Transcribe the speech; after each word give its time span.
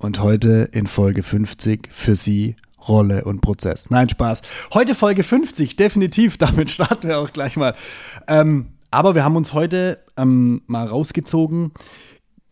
und 0.00 0.20
heute 0.20 0.68
in 0.72 0.86
Folge 0.86 1.22
50 1.22 1.88
für 1.92 2.16
Sie 2.16 2.56
Rolle 2.88 3.24
und 3.24 3.42
Prozess. 3.42 3.90
Nein, 3.90 4.08
Spaß. 4.08 4.40
Heute 4.72 4.94
Folge 4.94 5.22
50, 5.22 5.76
definitiv. 5.76 6.38
Damit 6.38 6.70
starten 6.70 7.06
wir 7.06 7.18
auch 7.18 7.32
gleich 7.32 7.56
mal. 7.56 7.74
Ähm, 8.26 8.72
aber 8.90 9.14
wir 9.14 9.22
haben 9.22 9.36
uns 9.36 9.52
heute 9.52 10.02
ähm, 10.16 10.62
mal 10.66 10.86
rausgezogen. 10.86 11.72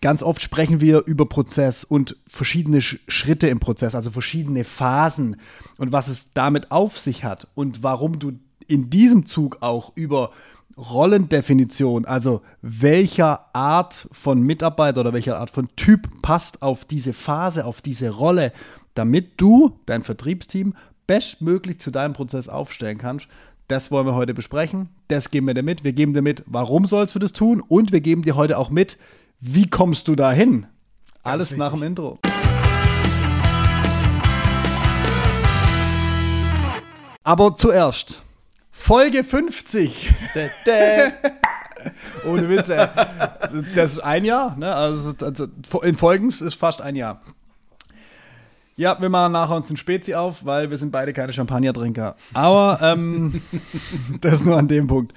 Ganz 0.00 0.22
oft 0.22 0.42
sprechen 0.42 0.80
wir 0.80 1.04
über 1.06 1.26
Prozess 1.26 1.82
und 1.82 2.16
verschiedene 2.28 2.80
Schritte 2.82 3.48
im 3.48 3.58
Prozess, 3.58 3.96
also 3.96 4.12
verschiedene 4.12 4.62
Phasen 4.62 5.36
und 5.78 5.90
was 5.90 6.06
es 6.06 6.32
damit 6.34 6.70
auf 6.70 6.96
sich 6.96 7.24
hat 7.24 7.48
und 7.54 7.82
warum 7.82 8.20
du 8.20 8.32
in 8.68 8.90
diesem 8.90 9.26
Zug 9.26 9.56
auch 9.60 9.92
über 9.96 10.30
Rollendefinition, 10.78 12.04
also 12.04 12.42
welcher 12.62 13.52
Art 13.52 14.08
von 14.12 14.40
Mitarbeiter 14.40 15.00
oder 15.00 15.12
welcher 15.12 15.40
Art 15.40 15.50
von 15.50 15.68
Typ 15.74 16.22
passt 16.22 16.62
auf 16.62 16.84
diese 16.84 17.12
Phase, 17.12 17.64
auf 17.64 17.80
diese 17.80 18.10
Rolle, 18.10 18.52
damit 18.94 19.40
du 19.40 19.78
dein 19.86 20.02
Vertriebsteam 20.02 20.74
bestmöglich 21.08 21.80
zu 21.80 21.90
deinem 21.90 22.12
Prozess 22.12 22.48
aufstellen 22.48 22.98
kannst. 22.98 23.26
Das 23.66 23.90
wollen 23.90 24.06
wir 24.06 24.14
heute 24.14 24.34
besprechen. 24.34 24.88
Das 25.08 25.30
geben 25.30 25.48
wir 25.48 25.54
dir 25.54 25.62
mit. 25.62 25.82
Wir 25.82 25.92
geben 25.92 26.14
dir 26.14 26.22
mit, 26.22 26.44
warum 26.46 26.86
sollst 26.86 27.14
du 27.14 27.18
das 27.18 27.32
tun? 27.32 27.62
Und 27.66 27.92
wir 27.92 28.00
geben 28.00 28.22
dir 28.22 28.36
heute 28.36 28.56
auch 28.56 28.70
mit, 28.70 28.98
wie 29.40 29.68
kommst 29.68 30.06
du 30.06 30.14
dahin? 30.14 30.66
Alles 31.22 31.56
nach 31.56 31.72
dem 31.72 31.82
Intro. 31.82 32.18
Aber 37.24 37.56
zuerst 37.56 38.22
Folge 38.78 39.24
50. 39.24 40.10
Dä, 40.34 40.50
dä. 40.66 41.12
Ohne 42.24 42.48
Witz, 42.48 42.68
ey. 42.68 42.88
Das 43.74 43.92
ist 43.92 43.98
ein 43.98 44.24
Jahr, 44.24 44.56
ne? 44.56 44.74
Also, 44.74 45.12
also 45.20 45.48
in 45.82 45.96
Folgen 45.96 46.28
ist 46.28 46.54
fast 46.54 46.80
ein 46.80 46.96
Jahr. 46.96 47.20
Ja, 48.76 48.98
wir 49.00 49.08
machen 49.08 49.32
nachher 49.32 49.56
uns 49.56 49.68
ein 49.70 49.76
Spezi 49.76 50.14
auf, 50.14 50.46
weil 50.46 50.70
wir 50.70 50.78
sind 50.78 50.92
beide 50.92 51.12
keine 51.12 51.32
Champagnertrinker. 51.32 52.14
Aber 52.32 52.78
ähm, 52.80 53.42
das 54.20 54.44
nur 54.44 54.56
an 54.56 54.68
dem 54.68 54.86
Punkt. 54.86 55.12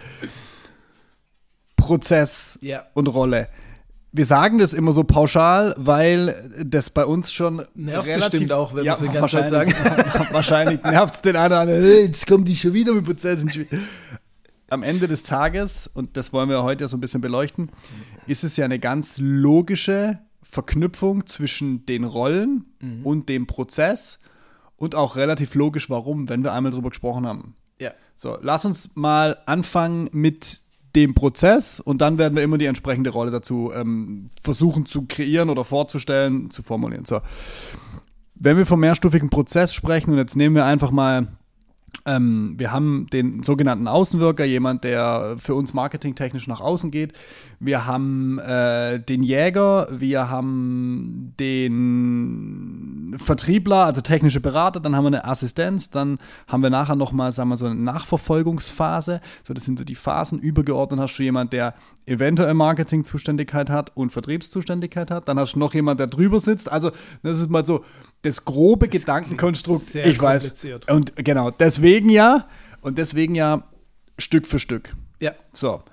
Prozess 1.78 2.58
ja. 2.62 2.88
und 2.94 3.08
Rolle. 3.08 3.48
Wir 4.14 4.26
sagen 4.26 4.58
das 4.58 4.73
immer 4.73 4.92
so 4.92 5.04
pauschal, 5.04 5.73
weil 5.78 6.36
das 6.66 6.90
bei 6.90 7.06
uns 7.06 7.31
schon 7.31 7.64
nervt 7.76 8.08
relativ, 8.08 8.31
bestimmt 8.31 8.52
auch, 8.52 8.73
wenn 8.73 8.84
ja, 8.84 9.00
wir 9.00 9.08
die 9.08 9.14
ganze 9.14 9.38
Zeit 9.38 9.48
sagen. 9.48 9.73
wahrscheinlich 10.31 10.84
nervt 10.84 11.16
es 11.16 11.22
den 11.22 11.38
anderen, 11.38 11.81
jetzt 11.81 12.28
kommen 12.28 12.44
die 12.44 12.56
schon 12.56 12.73
wieder 12.73 12.94
mit 12.94 13.06
Prozess. 13.06 13.45
Am 14.70 14.84
Ende 14.84 15.08
des 15.08 15.23
Tages, 15.23 15.89
und 15.94 16.17
das 16.17 16.34
wollen 16.34 16.50
wir 16.50 16.64
heute 16.64 16.88
so 16.88 16.98
ein 16.98 17.00
bisschen 17.00 17.22
beleuchten, 17.22 17.72
ist 18.28 18.44
es 18.44 18.58
ja 18.58 18.66
eine 18.66 18.80
ganz 18.80 19.17
logische 19.17 20.20
Verknüpfung 20.44 21.26
zwischen 21.26 21.86
den 21.86 22.04
Rollen 22.04 22.66
mhm. 22.82 23.06
und 23.06 23.30
dem 23.30 23.48
Prozess 23.48 24.20
und 24.76 24.95
auch 24.95 25.16
relativ 25.16 25.56
logisch, 25.56 25.89
warum, 25.89 26.28
wenn 26.28 26.44
wir 26.44 26.52
einmal 26.52 26.72
drüber 26.72 26.89
gesprochen 26.89 27.26
haben. 27.26 27.56
Ja. 27.80 27.92
So, 28.16 28.38
lass 28.42 28.66
uns 28.66 28.92
mal 28.95 29.38
anfangen 29.45 30.09
mit 30.12 30.62
dem 30.95 31.14
Prozess 31.14 31.80
und 31.80 32.02
dann 32.02 32.17
werden 32.17 32.36
wir 32.36 32.44
immer 32.44 32.58
die 32.58 32.66
entsprechende 32.66 33.09
Rolle 33.11 33.31
dazu 33.31 33.72
ähm, 33.73 34.30
versuchen 34.42 34.86
zu 34.86 35.06
kreieren 35.08 35.50
oder 35.50 35.64
vorzustellen, 35.64 36.50
zu 36.52 36.64
formulieren. 36.64 37.06
So. 37.06 37.22
Wenn 38.36 38.58
wir 38.58 38.66
vom 38.66 38.80
mehrstufigen 38.80 39.30
Prozess 39.30 39.73
sprechen 39.73 40.11
und 40.11 40.17
jetzt 40.17 40.36
nehmen 40.36 40.56
wir 40.56 40.66
einfach 40.66 40.92
mal 40.92 41.28
ähm, 42.06 42.56
wir 42.58 42.72
haben 42.72 43.08
den 43.14 43.44
sogenannten 43.44 43.88
Außenwirker, 43.88 44.45
jemand, 44.45 44.84
der 44.84 45.36
für 45.38 45.56
uns 45.56 45.73
marketingtechnisch 45.73 46.48
nach 46.48 46.59
außen 46.59 46.89
geht. 46.92 47.14
Wir 47.59 47.86
haben 47.86 48.39
äh, 48.39 49.00
den 49.00 49.22
Jäger, 49.22 49.88
wir 49.92 50.30
haben 50.30 51.33
den 51.39 53.16
Vertriebler, 53.17 53.86
also 53.86 54.02
technische 54.02 54.42
Berater, 54.42 54.80
dann 54.80 54.95
haben 54.95 55.03
wir 55.03 55.09
eine 55.09 55.25
Assistenz, 55.25 55.92
dann 55.92 56.17
haben 56.48 56.64
wir 56.64 56.72
nachher 56.72 56.95
nochmal, 56.95 57.31
sagen 57.31 57.50
wir 57.50 57.58
so 57.58 57.67
eine 57.67 57.75
Nachverfolgungsphase. 57.75 59.22
So, 59.44 59.53
das 59.53 59.66
sind 59.66 59.78
so 59.78 59.86
die 59.86 59.95
Phasen. 59.95 60.39
Übergeordnet 60.39 60.99
hast 60.99 61.17
du 61.17 61.23
jemand, 61.23 61.54
der 61.54 61.76
eventuell 62.08 62.55
Marketingzuständigkeit 62.55 63.70
hat 63.70 63.95
und 63.95 64.11
Vertriebszuständigkeit 64.11 65.11
hat. 65.11 65.27
Dann 65.27 65.37
hast 65.37 65.54
du 65.54 65.60
noch 65.60 65.76
jemand, 65.76 65.99
der 65.99 66.08
drüber 66.08 66.39
sitzt. 66.39 66.71
Also, 66.71 66.92
das 67.21 67.39
ist 67.39 67.49
mal 67.52 67.66
so 67.66 67.83
das 68.21 68.45
grobe 68.45 68.87
das 68.87 69.02
Gedankenkonstrukt. 69.02 69.95
Ich 69.95 70.21
weiß. 70.21 70.65
Und 70.89 71.15
genau, 71.15 71.52
deswegen 71.52 72.09
ja, 72.09 72.48
und 72.82 72.98
deswegen 72.98 73.36
ja 73.36 73.64
Stück 74.17 74.48
für 74.48 74.59
Stück. 74.59 74.95
Ja. 75.20 75.33
So. 75.52 75.83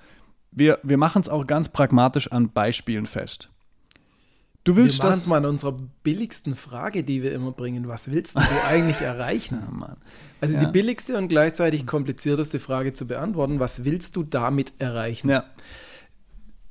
Wir, 0.51 0.79
wir 0.83 0.97
machen 0.97 1.23
es 1.23 1.29
auch 1.29 1.47
ganz 1.47 1.69
pragmatisch 1.69 2.33
an 2.33 2.51
Beispielen 2.51 3.07
fest. 3.07 3.51
Du 4.65 4.77
willst 4.77 5.03
wir 5.03 5.11
es 5.11 5.27
mal 5.27 5.39
an 5.39 5.47
unserer 5.47 5.79
billigsten 6.03 6.55
Frage, 6.55 7.03
die 7.03 7.23
wir 7.23 7.33
immer 7.33 7.53
bringen. 7.53 7.89
Was 7.89 8.11
willst 8.11 8.37
du 8.37 8.43
eigentlich 8.69 9.01
erreichen? 9.01 9.63
Ja, 10.41 10.47
also 10.47 10.55
ja. 10.55 10.65
die 10.65 10.71
billigste 10.71 11.19
und 11.19 11.27
gleichzeitig 11.27 11.85
komplizierteste 11.85 12.61
Frage 12.61 12.93
zu 12.93 13.09
beantworten. 13.09 13.59
Was 13.59 13.85
willst 13.85 14.15
du 14.15 14.23
damit 14.23 14.73
erreichen? 14.79 15.29
Ja. 15.31 15.45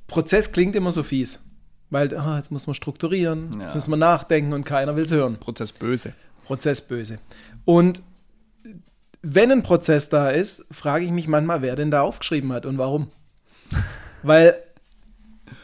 Prozess 0.06 0.52
klingt 0.52 0.74
immer 0.74 0.90
so 0.90 1.02
fies. 1.02 1.40
Weil 1.90 2.12
oh, 2.12 2.36
jetzt 2.36 2.50
muss 2.50 2.66
man 2.66 2.74
strukturieren, 2.74 3.52
ja. 3.54 3.62
jetzt 3.62 3.74
muss 3.74 3.88
man 3.88 3.98
nachdenken 3.98 4.52
und 4.52 4.64
keiner 4.64 4.96
will 4.96 5.04
es 5.04 5.12
hören. 5.12 5.38
Prozess 5.38 5.72
böse. 5.72 6.14
Prozess 6.44 6.80
böse. 6.82 7.18
Und 7.64 8.02
wenn 9.22 9.50
ein 9.50 9.62
Prozess 9.62 10.08
da 10.08 10.30
ist, 10.30 10.66
frage 10.70 11.04
ich 11.04 11.10
mich 11.10 11.28
manchmal, 11.28 11.62
wer 11.62 11.76
denn 11.76 11.90
da 11.90 12.02
aufgeschrieben 12.02 12.52
hat 12.52 12.66
und 12.66 12.78
warum. 12.78 13.10
Weil 14.22 14.54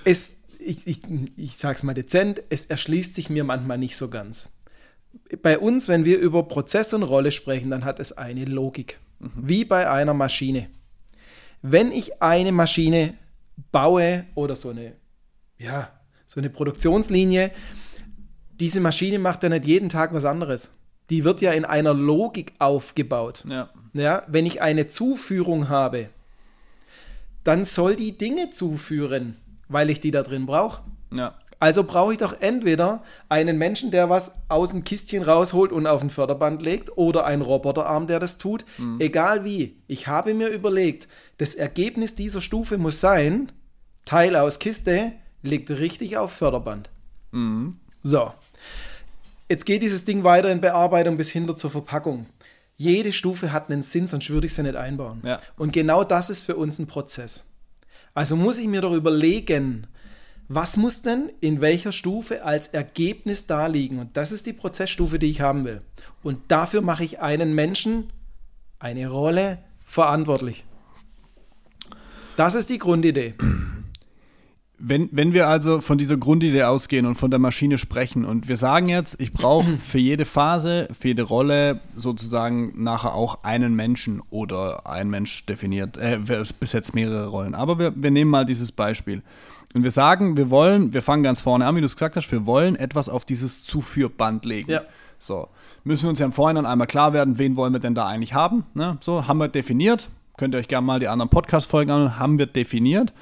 es, 0.05 0.37
ich, 0.59 0.87
ich, 0.87 1.03
ich 1.37 1.57
sage 1.59 1.77
es 1.77 1.83
mal 1.83 1.95
dezent, 1.95 2.43
es 2.51 2.67
erschließt 2.67 3.15
sich 3.15 3.31
mir 3.31 3.45
manchmal 3.45 3.79
nicht 3.79 3.97
so 3.97 4.09
ganz. 4.09 4.49
Bei 5.43 5.59
uns, 5.59 5.89
wenn 5.89 6.05
wir 6.05 6.19
über 6.19 6.43
Prozess 6.45 6.93
und 6.93 7.03
Rolle 7.03 7.31
sprechen, 7.31 7.71
dann 7.71 7.85
hat 7.85 8.01
es 8.01 8.13
eine 8.13 8.45
Logik. 8.45 8.99
Mhm. 9.21 9.31
Wie 9.37 9.65
bei 9.65 9.89
einer 9.89 10.15
Maschine. 10.15 10.69
Wenn 11.63 11.93
ich 11.93 12.23
eine 12.23 12.53
Maschine 12.53 13.15
baue 13.71 14.27
oder 14.35 14.57
so 14.57 14.71
eine, 14.71 14.95
ja, 15.57 15.91
so 16.27 16.41
eine 16.41 16.51
Produktionslinie, 16.51 17.51
diese 18.61 18.81
Maschine 18.81 19.19
macht 19.19 19.43
ja 19.43 19.49
nicht 19.49 19.67
jeden 19.67 19.89
Tag 19.89 20.15
was 20.15 20.25
anderes. 20.25 20.71
Die 21.11 21.25
wird 21.25 21.41
ja 21.41 21.53
in 21.53 21.65
einer 21.65 21.93
Logik 21.93 22.55
aufgebaut. 22.59 23.45
Ja. 23.49 23.71
Ja, 23.93 24.23
wenn 24.27 24.47
ich 24.47 24.63
eine 24.63 24.87
Zuführung 24.87 25.69
habe, 25.69 26.09
dann 27.45 27.65
soll 27.65 27.95
die 27.95 28.17
Dinge 28.17 28.51
zuführen, 28.51 29.37
weil 29.69 29.91
ich 29.91 30.01
die 30.01 30.11
da 30.11 30.23
drin 30.23 30.47
brauche. 30.47 30.83
Ja. 31.15 31.35
Also 31.61 31.85
brauche 31.85 32.13
ich 32.13 32.19
doch 32.19 32.41
entweder 32.41 33.03
einen 33.29 33.57
Menschen, 33.57 33.91
der 33.91 34.11
was 34.11 34.35
aus 34.49 34.71
dem 34.71 34.85
Kistchen 34.85 35.23
rausholt 35.23 35.73
und 35.73 35.87
auf 35.87 36.03
ein 36.03 36.11
Förderband 36.11 36.63
legt, 36.63 36.97
oder 36.99 37.25
einen 37.25 37.43
Roboterarm, 37.43 38.07
der 38.07 38.19
das 38.19 38.39
tut. 38.39 38.65
Mhm. 38.77 39.01
Egal 39.01 39.45
wie. 39.45 39.77
Ich 39.87 40.07
habe 40.07 40.35
mir 40.35 40.49
überlegt, 40.49 41.09
das 41.39 41.55
Ergebnis 41.55 42.15
dieser 42.15 42.41
Stufe 42.41 42.77
muss 42.77 43.01
sein, 43.01 43.53
Teil 44.05 44.37
aus 44.37 44.59
Kiste, 44.59 45.13
liegt 45.45 45.71
richtig 45.71 46.17
auf 46.17 46.33
Förderband. 46.33 46.91
Mhm. 47.33 47.77
So. 48.03 48.33
Jetzt 49.49 49.67
geht 49.67 49.83
dieses 49.83 50.05
Ding 50.05 50.25
weiter 50.25 50.51
in 50.51 50.61
Bearbeitung 50.61 51.17
bis 51.17 51.31
hinter 51.31 51.57
zur 51.57 51.71
Verpackung. 51.71 52.27
Jede 52.77 53.13
Stufe 53.13 53.53
hat 53.53 53.71
einen 53.71 53.83
Sinn, 53.83 54.07
sonst 54.07 54.31
würde 54.31 54.47
ich 54.47 54.55
sie 54.55 54.63
nicht 54.63 54.75
einbauen. 54.75 55.21
Ja. 55.23 55.41
Und 55.57 55.73
genau 55.73 56.03
das 56.03 56.31
ist 56.31 56.43
für 56.43 56.57
uns 56.57 56.79
ein 56.79 56.87
Prozess. 56.87 57.45
Also 58.15 58.37
muss 58.37 58.59
ich 58.59 58.67
mir 58.67 58.81
doch 58.81 58.93
überlegen, 58.93 59.87
was 60.49 60.77
muss 60.77 61.03
denn 61.03 61.31
in 61.41 61.61
welcher 61.61 61.93
Stufe 61.93 62.45
als 62.45 62.69
Ergebnis 62.69 63.47
da 63.47 63.67
liegen? 63.67 63.99
Und 63.99 64.17
das 64.17 64.33
ist 64.33 64.47
die 64.47 64.53
Prozessstufe, 64.53 65.19
die 65.19 65.31
ich 65.31 65.41
haben 65.41 65.65
will. 65.65 65.83
Und 66.23 66.51
dafür 66.51 66.81
mache 66.81 67.05
ich 67.05 67.21
einen 67.21 67.55
Menschen, 67.55 68.13
eine 68.79 69.09
Rolle 69.09 69.59
verantwortlich. 69.85 70.65
Das 72.37 72.55
ist 72.55 72.71
die 72.71 72.79
Grundidee. 72.79 73.35
Wenn, 74.79 75.09
wenn 75.13 75.33
wir 75.33 75.49
also 75.49 75.81
von 75.81 75.99
dieser 75.99 76.17
Grundidee 76.17 76.65
ausgehen 76.65 77.07
und 77.07 77.15
von 77.15 77.31
der 77.31 77.39
Maschine 77.39 77.79
sprechen 77.79 78.25
und 78.25 78.49
wir 78.49 78.57
sagen 78.57 78.89
jetzt, 78.89 79.21
ich 79.21 79.33
brauche 79.33 79.69
für 79.79 79.99
jede 79.99 80.25
Phase, 80.25 80.89
für 80.93 81.09
jede 81.09 81.23
Rolle 81.23 81.81
sozusagen 81.97 82.73
nachher 82.83 83.15
auch 83.15 83.45
einen 83.45 83.75
Menschen 83.75 84.21
oder 84.31 84.87
ein 84.87 85.09
Mensch 85.11 85.47
definiert, 85.47 85.97
äh, 85.97 86.19
besetzt 86.59 86.95
mehrere 86.95 87.29
Rollen. 87.29 87.55
Aber 87.55 87.79
wir, 87.79 87.93
wir 87.95 88.11
nehmen 88.11 88.31
mal 88.31 88.45
dieses 88.45 88.73
Beispiel. 88.73 89.23
Und 89.75 89.83
wir 89.83 89.91
sagen, 89.91 90.37
wir 90.37 90.51
wollen, 90.51 90.93
wir 90.93 91.03
fangen 91.03 91.25
ganz 91.25 91.41
vorne 91.41 91.67
an, 91.67 91.75
wie 91.75 91.81
du 91.81 91.87
es 91.87 91.97
gesagt 91.97 92.15
hast, 92.15 92.31
wir 92.31 92.47
wollen 92.47 92.77
etwas 92.77 93.09
auf 93.09 93.25
dieses 93.25 93.65
Zuführband 93.65 94.45
legen. 94.45 94.71
Ja. 94.71 94.83
So, 95.19 95.49
müssen 95.83 96.05
wir 96.05 96.11
uns 96.11 96.21
ja 96.21 96.27
im 96.27 96.33
Vorhinein 96.33 96.65
einmal 96.65 96.87
klar 96.87 97.13
werden, 97.13 97.39
wen 97.39 97.57
wollen 97.57 97.73
wir 97.73 97.81
denn 97.81 97.95
da 97.95 98.07
eigentlich 98.07 98.35
haben. 98.35 98.65
Ne? 98.75 98.99
So, 99.01 99.27
haben 99.27 99.39
wir 99.39 99.49
definiert. 99.49 100.09
Könnt 100.37 100.55
ihr 100.55 100.59
euch 100.59 100.69
gerne 100.69 100.87
mal 100.87 101.01
die 101.01 101.09
anderen 101.09 101.29
Podcast-Folgen 101.29 101.91
an, 101.91 102.19
haben 102.19 102.39
wir 102.39 102.47
definiert. 102.47 103.13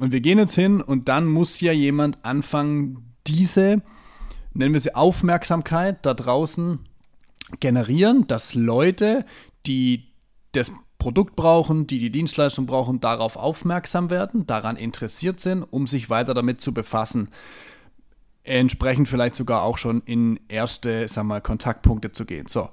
Und 0.00 0.12
wir 0.12 0.20
gehen 0.22 0.38
jetzt 0.38 0.54
hin 0.54 0.80
und 0.80 1.08
dann 1.08 1.26
muss 1.26 1.60
ja 1.60 1.72
jemand 1.72 2.24
anfangen, 2.24 3.12
diese, 3.26 3.82
nennen 4.54 4.72
wir 4.72 4.80
sie 4.80 4.94
Aufmerksamkeit 4.94 6.06
da 6.06 6.14
draußen 6.14 6.78
generieren, 7.60 8.26
dass 8.26 8.54
Leute, 8.54 9.26
die 9.66 10.08
das 10.52 10.72
Produkt 10.96 11.36
brauchen, 11.36 11.86
die 11.86 11.98
die 11.98 12.08
Dienstleistung 12.08 12.64
brauchen, 12.64 13.00
darauf 13.00 13.36
aufmerksam 13.36 14.08
werden, 14.08 14.46
daran 14.46 14.76
interessiert 14.76 15.38
sind, 15.38 15.64
um 15.64 15.86
sich 15.86 16.08
weiter 16.08 16.32
damit 16.32 16.62
zu 16.62 16.72
befassen. 16.72 17.28
entsprechend 18.42 19.06
vielleicht 19.06 19.34
sogar 19.34 19.64
auch 19.64 19.76
schon 19.76 20.00
in 20.06 20.40
erste, 20.48 21.06
sag 21.08 21.24
mal, 21.24 21.42
Kontaktpunkte 21.42 22.10
zu 22.10 22.24
gehen. 22.24 22.46
So. 22.46 22.70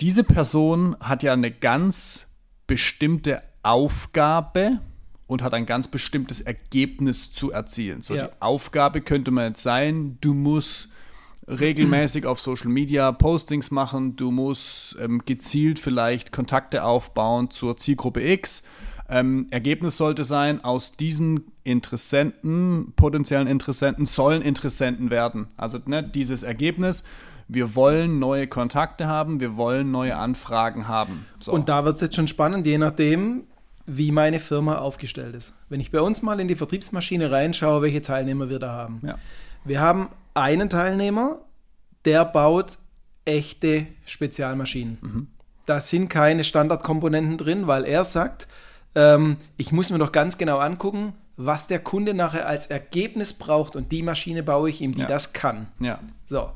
Diese 0.00 0.22
Person 0.22 0.96
hat 1.00 1.24
ja 1.24 1.32
eine 1.32 1.50
ganz 1.50 2.28
bestimmte 2.68 3.40
Aufgabe 3.64 4.78
und 5.30 5.42
hat 5.44 5.54
ein 5.54 5.64
ganz 5.64 5.86
bestimmtes 5.86 6.40
Ergebnis 6.40 7.30
zu 7.30 7.52
erzielen. 7.52 8.02
So, 8.02 8.14
Ja. 8.16 8.26
die 8.26 8.32
Aufgabe 8.40 9.00
könnte 9.00 9.30
man 9.30 9.44
jetzt 9.50 9.62
sein, 9.62 10.18
du 10.20 10.34
musst 10.34 10.88
regelmäßig 11.46 12.26
auf 12.26 12.40
Social 12.40 12.68
Media 12.68 13.12
Postings 13.12 13.70
machen, 13.70 14.16
du 14.16 14.32
musst 14.32 14.96
ähm, 15.00 15.22
gezielt 15.24 15.78
vielleicht 15.78 16.32
Kontakte 16.32 16.82
aufbauen 16.82 17.50
zur 17.50 17.76
Zielgruppe 17.76 18.28
X. 18.28 18.64
Ähm, 19.08 19.46
Ergebnis 19.50 19.96
sollte 19.96 20.24
sein, 20.24 20.64
aus 20.64 20.96
diesen 20.96 21.44
Interessenten, 21.62 22.92
potenziellen 22.96 23.46
Interessenten, 23.46 24.06
sollen 24.06 24.42
Interessenten 24.42 25.10
werden. 25.10 25.46
Also 25.56 25.78
ne, 25.86 26.02
dieses 26.02 26.42
Ergebnis, 26.42 27.04
wir 27.46 27.74
wollen 27.76 28.18
neue 28.18 28.46
Kontakte 28.48 29.06
haben, 29.06 29.38
wir 29.38 29.56
wollen 29.56 29.90
neue 29.92 30.16
Anfragen 30.16 30.88
haben. 30.88 31.24
So. 31.38 31.52
Und 31.52 31.68
da 31.68 31.84
wird 31.84 31.96
es 31.96 32.00
jetzt 32.00 32.16
schon 32.16 32.28
spannend, 32.28 32.66
je 32.66 32.78
nachdem, 32.78 33.44
wie 33.92 34.12
meine 34.12 34.38
Firma 34.40 34.78
aufgestellt 34.78 35.34
ist. 35.34 35.54
Wenn 35.68 35.80
ich 35.80 35.90
bei 35.90 36.00
uns 36.00 36.22
mal 36.22 36.38
in 36.38 36.46
die 36.48 36.54
Vertriebsmaschine 36.56 37.30
reinschaue, 37.30 37.82
welche 37.82 38.02
Teilnehmer 38.02 38.48
wir 38.48 38.58
da 38.58 38.72
haben. 38.72 39.00
ja. 39.06 39.16
Wir 39.64 39.80
haben 39.80 40.08
einen 40.32 40.70
Teilnehmer, 40.70 41.38
der 42.04 42.24
baut 42.24 42.78
echte 43.26 43.86
Spezialmaschinen. 44.06 45.28
Da 45.66 45.80
sind 45.80 46.08
keine 46.08 46.44
Standardkomponenten 46.44 47.36
drin, 47.36 47.66
weil 47.66 47.84
er 47.84 48.04
sagt, 48.04 48.48
ähm, 48.94 49.36
ich 49.58 49.70
muss 49.72 49.90
mir 49.90 49.98
doch 49.98 50.12
ganz 50.12 50.38
genau 50.38 50.58
angucken, 50.58 51.12
was 51.36 51.66
der 51.66 51.78
Kunde 51.80 52.14
nachher 52.14 52.46
als 52.46 52.68
Ergebnis 52.68 53.34
braucht 53.34 53.76
und 53.76 53.92
die 53.92 54.02
Maschine 54.02 54.42
baue 54.42 54.70
ich 54.70 54.80
ihm, 54.80 54.94
die 54.94 55.02
Ja. 55.02 55.08
das 55.08 55.32
kann. 55.32 55.66
ja. 55.80 55.98
So. 56.26 56.50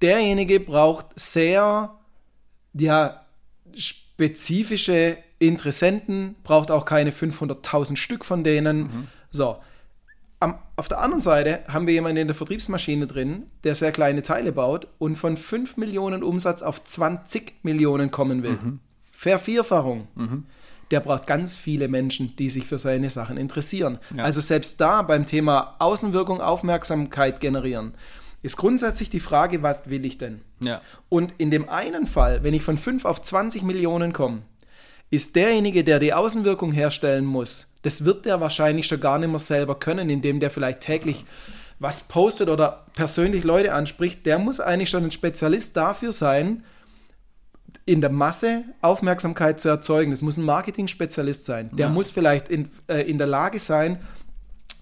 Derjenige 0.00 0.58
braucht 0.60 1.06
sehr, 1.14 1.90
ja, 2.74 3.24
spezifische 3.76 5.18
Interessenten, 5.46 6.36
braucht 6.44 6.70
auch 6.70 6.84
keine 6.84 7.10
500.000 7.10 7.96
Stück 7.96 8.24
von 8.24 8.44
denen. 8.44 9.08
So. 9.30 9.56
Am, 10.40 10.58
auf 10.74 10.88
der 10.88 10.98
anderen 10.98 11.20
Seite 11.20 11.60
haben 11.68 11.86
wir 11.86 11.94
jemanden 11.94 12.16
in 12.16 12.26
der 12.26 12.34
Vertriebsmaschine 12.34 13.06
drin, 13.06 13.44
der 13.62 13.76
sehr 13.76 13.92
kleine 13.92 14.22
Teile 14.22 14.50
baut 14.50 14.88
und 14.98 15.14
von 15.16 15.36
5 15.36 15.76
Millionen 15.76 16.24
Umsatz 16.24 16.62
auf 16.62 16.82
20 16.82 17.62
Millionen 17.62 18.10
kommen 18.10 18.42
will. 18.42 18.58
Vervierfachung. 19.12 20.08
Der 20.90 21.00
braucht 21.00 21.26
ganz 21.26 21.56
viele 21.56 21.86
Menschen, 21.88 22.34
die 22.36 22.50
sich 22.50 22.66
für 22.66 22.76
seine 22.76 23.08
Sachen 23.08 23.36
interessieren. 23.36 23.98
Ja. 24.14 24.24
Also 24.24 24.40
selbst 24.40 24.80
da 24.80 25.02
beim 25.02 25.26
Thema 25.26 25.76
Außenwirkung, 25.78 26.40
Aufmerksamkeit 26.40 27.40
generieren, 27.40 27.94
ist 28.42 28.56
grundsätzlich 28.56 29.08
die 29.08 29.20
Frage, 29.20 29.62
was 29.62 29.88
will 29.88 30.04
ich 30.04 30.18
denn? 30.18 30.42
Ja. 30.60 30.80
Und 31.08 31.34
in 31.38 31.50
dem 31.50 31.68
einen 31.68 32.06
Fall, 32.06 32.42
wenn 32.42 32.52
ich 32.52 32.62
von 32.62 32.76
5 32.76 33.04
auf 33.04 33.22
20 33.22 33.62
Millionen 33.62 34.12
komme, 34.12 34.42
ist 35.12 35.36
derjenige, 35.36 35.84
der 35.84 35.98
die 35.98 36.14
Außenwirkung 36.14 36.72
herstellen 36.72 37.24
muss, 37.26 37.68
das 37.82 38.04
wird 38.04 38.24
der 38.24 38.40
wahrscheinlich 38.40 38.86
schon 38.86 38.98
gar 39.00 39.18
nicht 39.18 39.28
mehr 39.28 39.38
selber 39.38 39.74
können, 39.78 40.08
indem 40.08 40.40
der 40.40 40.50
vielleicht 40.50 40.80
täglich 40.80 41.24
was 41.78 42.08
postet 42.08 42.48
oder 42.48 42.86
persönlich 42.94 43.44
Leute 43.44 43.74
anspricht, 43.74 44.24
der 44.24 44.38
muss 44.38 44.58
eigentlich 44.58 44.88
schon 44.88 45.04
ein 45.04 45.10
Spezialist 45.10 45.76
dafür 45.76 46.12
sein, 46.12 46.64
in 47.84 48.00
der 48.00 48.10
Masse 48.10 48.62
Aufmerksamkeit 48.80 49.60
zu 49.60 49.68
erzeugen. 49.68 50.12
Das 50.12 50.22
muss 50.22 50.36
ein 50.38 50.44
Marketing-Spezialist 50.44 51.44
sein. 51.44 51.70
Der 51.72 51.86
Ja. 51.88 51.92
muss 51.92 52.10
vielleicht 52.10 52.48
in, 52.48 52.70
äh, 52.88 53.02
in 53.02 53.18
der 53.18 53.26
Lage 53.26 53.58
sein, 53.58 53.98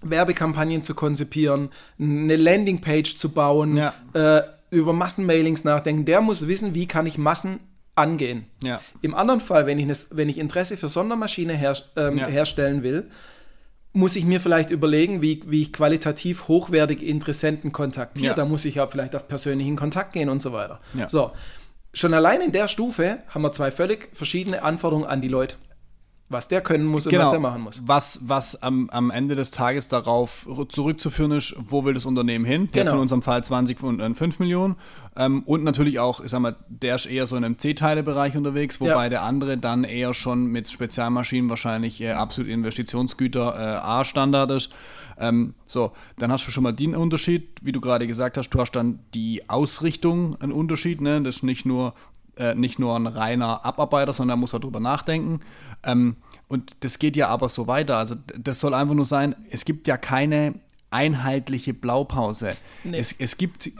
Werbekampagnen 0.03 0.81
zu 0.83 0.93
konzipieren, 0.95 1.69
eine 1.99 2.35
Landingpage 2.37 3.15
zu 3.15 3.29
bauen, 3.29 3.75
Ja. 3.77 3.93
äh, 4.13 4.43
über 4.69 4.93
Massenmailings 4.93 5.63
nachdenken. 5.63 6.05
Der 6.05 6.21
muss 6.21 6.47
wissen, 6.47 6.73
wie 6.75 6.87
kann 6.87 7.05
ich 7.05 7.17
Massen 7.17 7.59
angehen. 8.01 8.45
Ja. 8.63 8.81
Im 9.01 9.13
anderen 9.15 9.39
Fall, 9.41 9.65
wenn 9.65 9.79
ich, 9.79 9.85
nes- 9.85 10.07
wenn 10.11 10.29
ich 10.29 10.37
Interesse 10.37 10.75
für 10.77 10.89
Sondermaschine 10.89 11.53
her, 11.53 11.75
ähm, 11.95 12.17
Ja. 12.17 12.27
herstellen 12.27 12.83
will, 12.83 13.09
muss 13.93 14.15
ich 14.15 14.23
mir 14.25 14.39
vielleicht 14.39 14.71
überlegen, 14.71 15.21
wie, 15.21 15.43
wie 15.45 15.61
ich 15.63 15.73
qualitativ 15.73 16.47
hochwertige 16.47 17.05
Interessenten 17.05 17.71
kontaktiere. 17.71 18.27
Ja. 18.27 18.33
Da 18.35 18.45
muss 18.45 18.63
ich 18.65 18.75
ja 18.75 18.87
vielleicht 18.87 19.15
auf 19.15 19.27
persönlichen 19.27 19.75
Kontakt 19.75 20.13
gehen 20.13 20.29
und 20.29 20.41
so 20.41 20.53
weiter. 20.53 20.79
So, 21.07 21.31
schon 21.93 22.13
allein 22.13 22.39
in 22.41 22.51
der 22.53 22.67
Stufe 22.69 23.19
haben 23.27 23.41
wir 23.41 23.51
zwei 23.51 23.69
völlig 23.69 24.09
verschiedene 24.13 24.63
Anforderungen 24.63 25.07
an 25.07 25.19
die 25.21 25.27
Leute. 25.27 25.55
Was 26.31 26.47
der 26.47 26.61
können 26.61 26.85
muss 26.85 27.05
und 27.05 27.15
was 27.17 27.29
der 27.29 27.39
machen 27.39 27.61
muss. 27.61 27.83
Was, 27.85 28.19
was 28.23 28.61
am, 28.63 28.89
am 28.89 29.11
Ende 29.11 29.35
des 29.35 29.51
Tages 29.51 29.87
darauf 29.89 30.47
zurückzuführen 30.69 31.31
ist, 31.31 31.55
wo 31.59 31.83
will 31.85 31.93
das 31.93 32.05
Unternehmen 32.05 32.45
hin? 32.45 32.63
Jetzt 32.73 32.73
Genau. 32.73 32.93
in 32.93 32.99
unserem 32.99 33.21
Fall 33.21 33.43
20 33.43 33.81
und 33.83 33.99
äh, 33.99 34.13
5 34.13 34.39
Millionen. 34.39 34.75
Ähm, 35.17 35.43
und 35.45 35.63
natürlich 35.63 35.99
auch, 35.99 36.21
ich 36.21 36.31
sag 36.31 36.39
mal, 36.39 36.55
der 36.69 36.95
ist 36.95 37.05
eher 37.05 37.27
so 37.27 37.35
in 37.35 37.43
einem 37.43 37.57
C-Teile-Bereich 37.59 38.37
unterwegs, 38.37 38.79
wobei 38.79 39.03
Ja. 39.03 39.09
der 39.09 39.23
andere 39.23 39.57
dann 39.57 39.83
eher 39.83 40.13
schon 40.13 40.45
mit 40.45 40.69
Spezialmaschinen 40.69 41.49
wahrscheinlich 41.49 41.99
äh, 42.01 42.11
absolut 42.11 42.49
Investitionsgüter 42.49 43.53
äh, 43.55 43.79
A-Standard 43.81 44.51
ist. 44.51 44.71
Ähm, 45.17 45.53
so, 45.65 45.91
dann 46.17 46.31
hast 46.31 46.47
du 46.47 46.51
schon 46.51 46.63
mal 46.63 46.71
den 46.71 46.95
Unterschied, 46.95 47.49
wie 47.61 47.71
du 47.71 47.81
gerade 47.81 48.07
gesagt 48.07 48.37
hast, 48.37 48.49
du 48.49 48.59
hast 48.59 48.71
dann 48.71 48.99
die 49.13 49.47
Ausrichtung, 49.49 50.39
einen 50.41 50.51
Unterschied, 50.51 51.01
ne? 51.01 51.21
Das 51.21 51.37
ist 51.37 51.43
nicht 51.43 51.65
nur 51.65 51.93
äh, 52.37 52.55
nicht 52.55 52.79
nur 52.79 52.95
ein 52.95 53.07
reiner 53.07 53.65
Abarbeiter, 53.65 54.13
sondern 54.13 54.37
er 54.37 54.39
muss 54.39 54.53
auch 54.53 54.59
drüber 54.59 54.79
nachdenken. 54.79 55.41
Ähm, 55.83 56.17
und 56.47 56.83
das 56.83 56.99
geht 56.99 57.15
ja 57.15 57.29
aber 57.29 57.49
so 57.49 57.67
weiter. 57.67 57.97
Also 57.97 58.15
das 58.37 58.59
soll 58.59 58.73
einfach 58.73 58.95
nur 58.95 59.05
sein, 59.05 59.35
es 59.49 59.65
gibt 59.65 59.87
ja 59.87 59.97
keine 59.97 60.55
einheitliche 60.91 61.73
Blaupause. 61.73 62.55
Nee. 62.83 62.99
Es, 62.99 63.15
es 63.17 63.37
gibt 63.37 63.71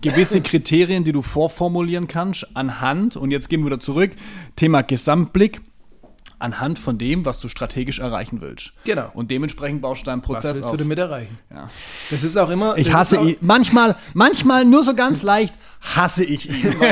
gewisse 0.00 0.40
Kriterien, 0.40 1.04
die 1.04 1.12
du 1.12 1.22
vorformulieren 1.22 2.08
kannst 2.08 2.56
anhand, 2.56 3.16
und 3.16 3.30
jetzt 3.30 3.48
gehen 3.48 3.60
wir 3.60 3.66
wieder 3.66 3.80
zurück, 3.80 4.10
Thema 4.56 4.82
Gesamtblick, 4.82 5.60
anhand 6.40 6.78
von 6.78 6.98
dem, 6.98 7.24
was 7.24 7.40
du 7.40 7.48
strategisch 7.48 7.98
erreichen 7.98 8.40
willst. 8.40 8.72
Genau. 8.84 9.10
Und 9.14 9.30
dementsprend 9.30 9.80
baust 9.82 10.02
du 10.02 10.06
deinen 10.06 10.20
Was 10.20 10.26
Prozess 10.26 10.54
willst 10.56 10.64
auf. 10.64 10.72
du 10.72 10.78
damit 10.78 10.98
erreichen? 10.98 11.36
Ja. 11.50 11.70
Das 12.10 12.24
ist 12.24 12.36
auch 12.36 12.50
immer. 12.50 12.76
Ich 12.78 12.92
hasse 12.92 13.18
ihn. 13.18 13.36
Manchmal, 13.40 13.96
manchmal 14.14 14.64
nur 14.64 14.84
so 14.84 14.94
ganz 14.94 15.22
leicht 15.22 15.54
hasse 15.80 16.24
ich 16.24 16.48
ihn. 16.48 16.74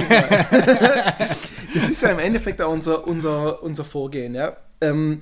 Das 1.74 1.86
ist 1.86 2.02
ja 2.02 2.10
im 2.10 2.18
Endeffekt 2.18 2.62
auch 2.62 2.72
unser, 2.72 3.06
unser, 3.06 3.62
unser 3.62 3.84
Vorgehen. 3.84 4.34
Ja? 4.34 4.56
Ähm, 4.80 5.20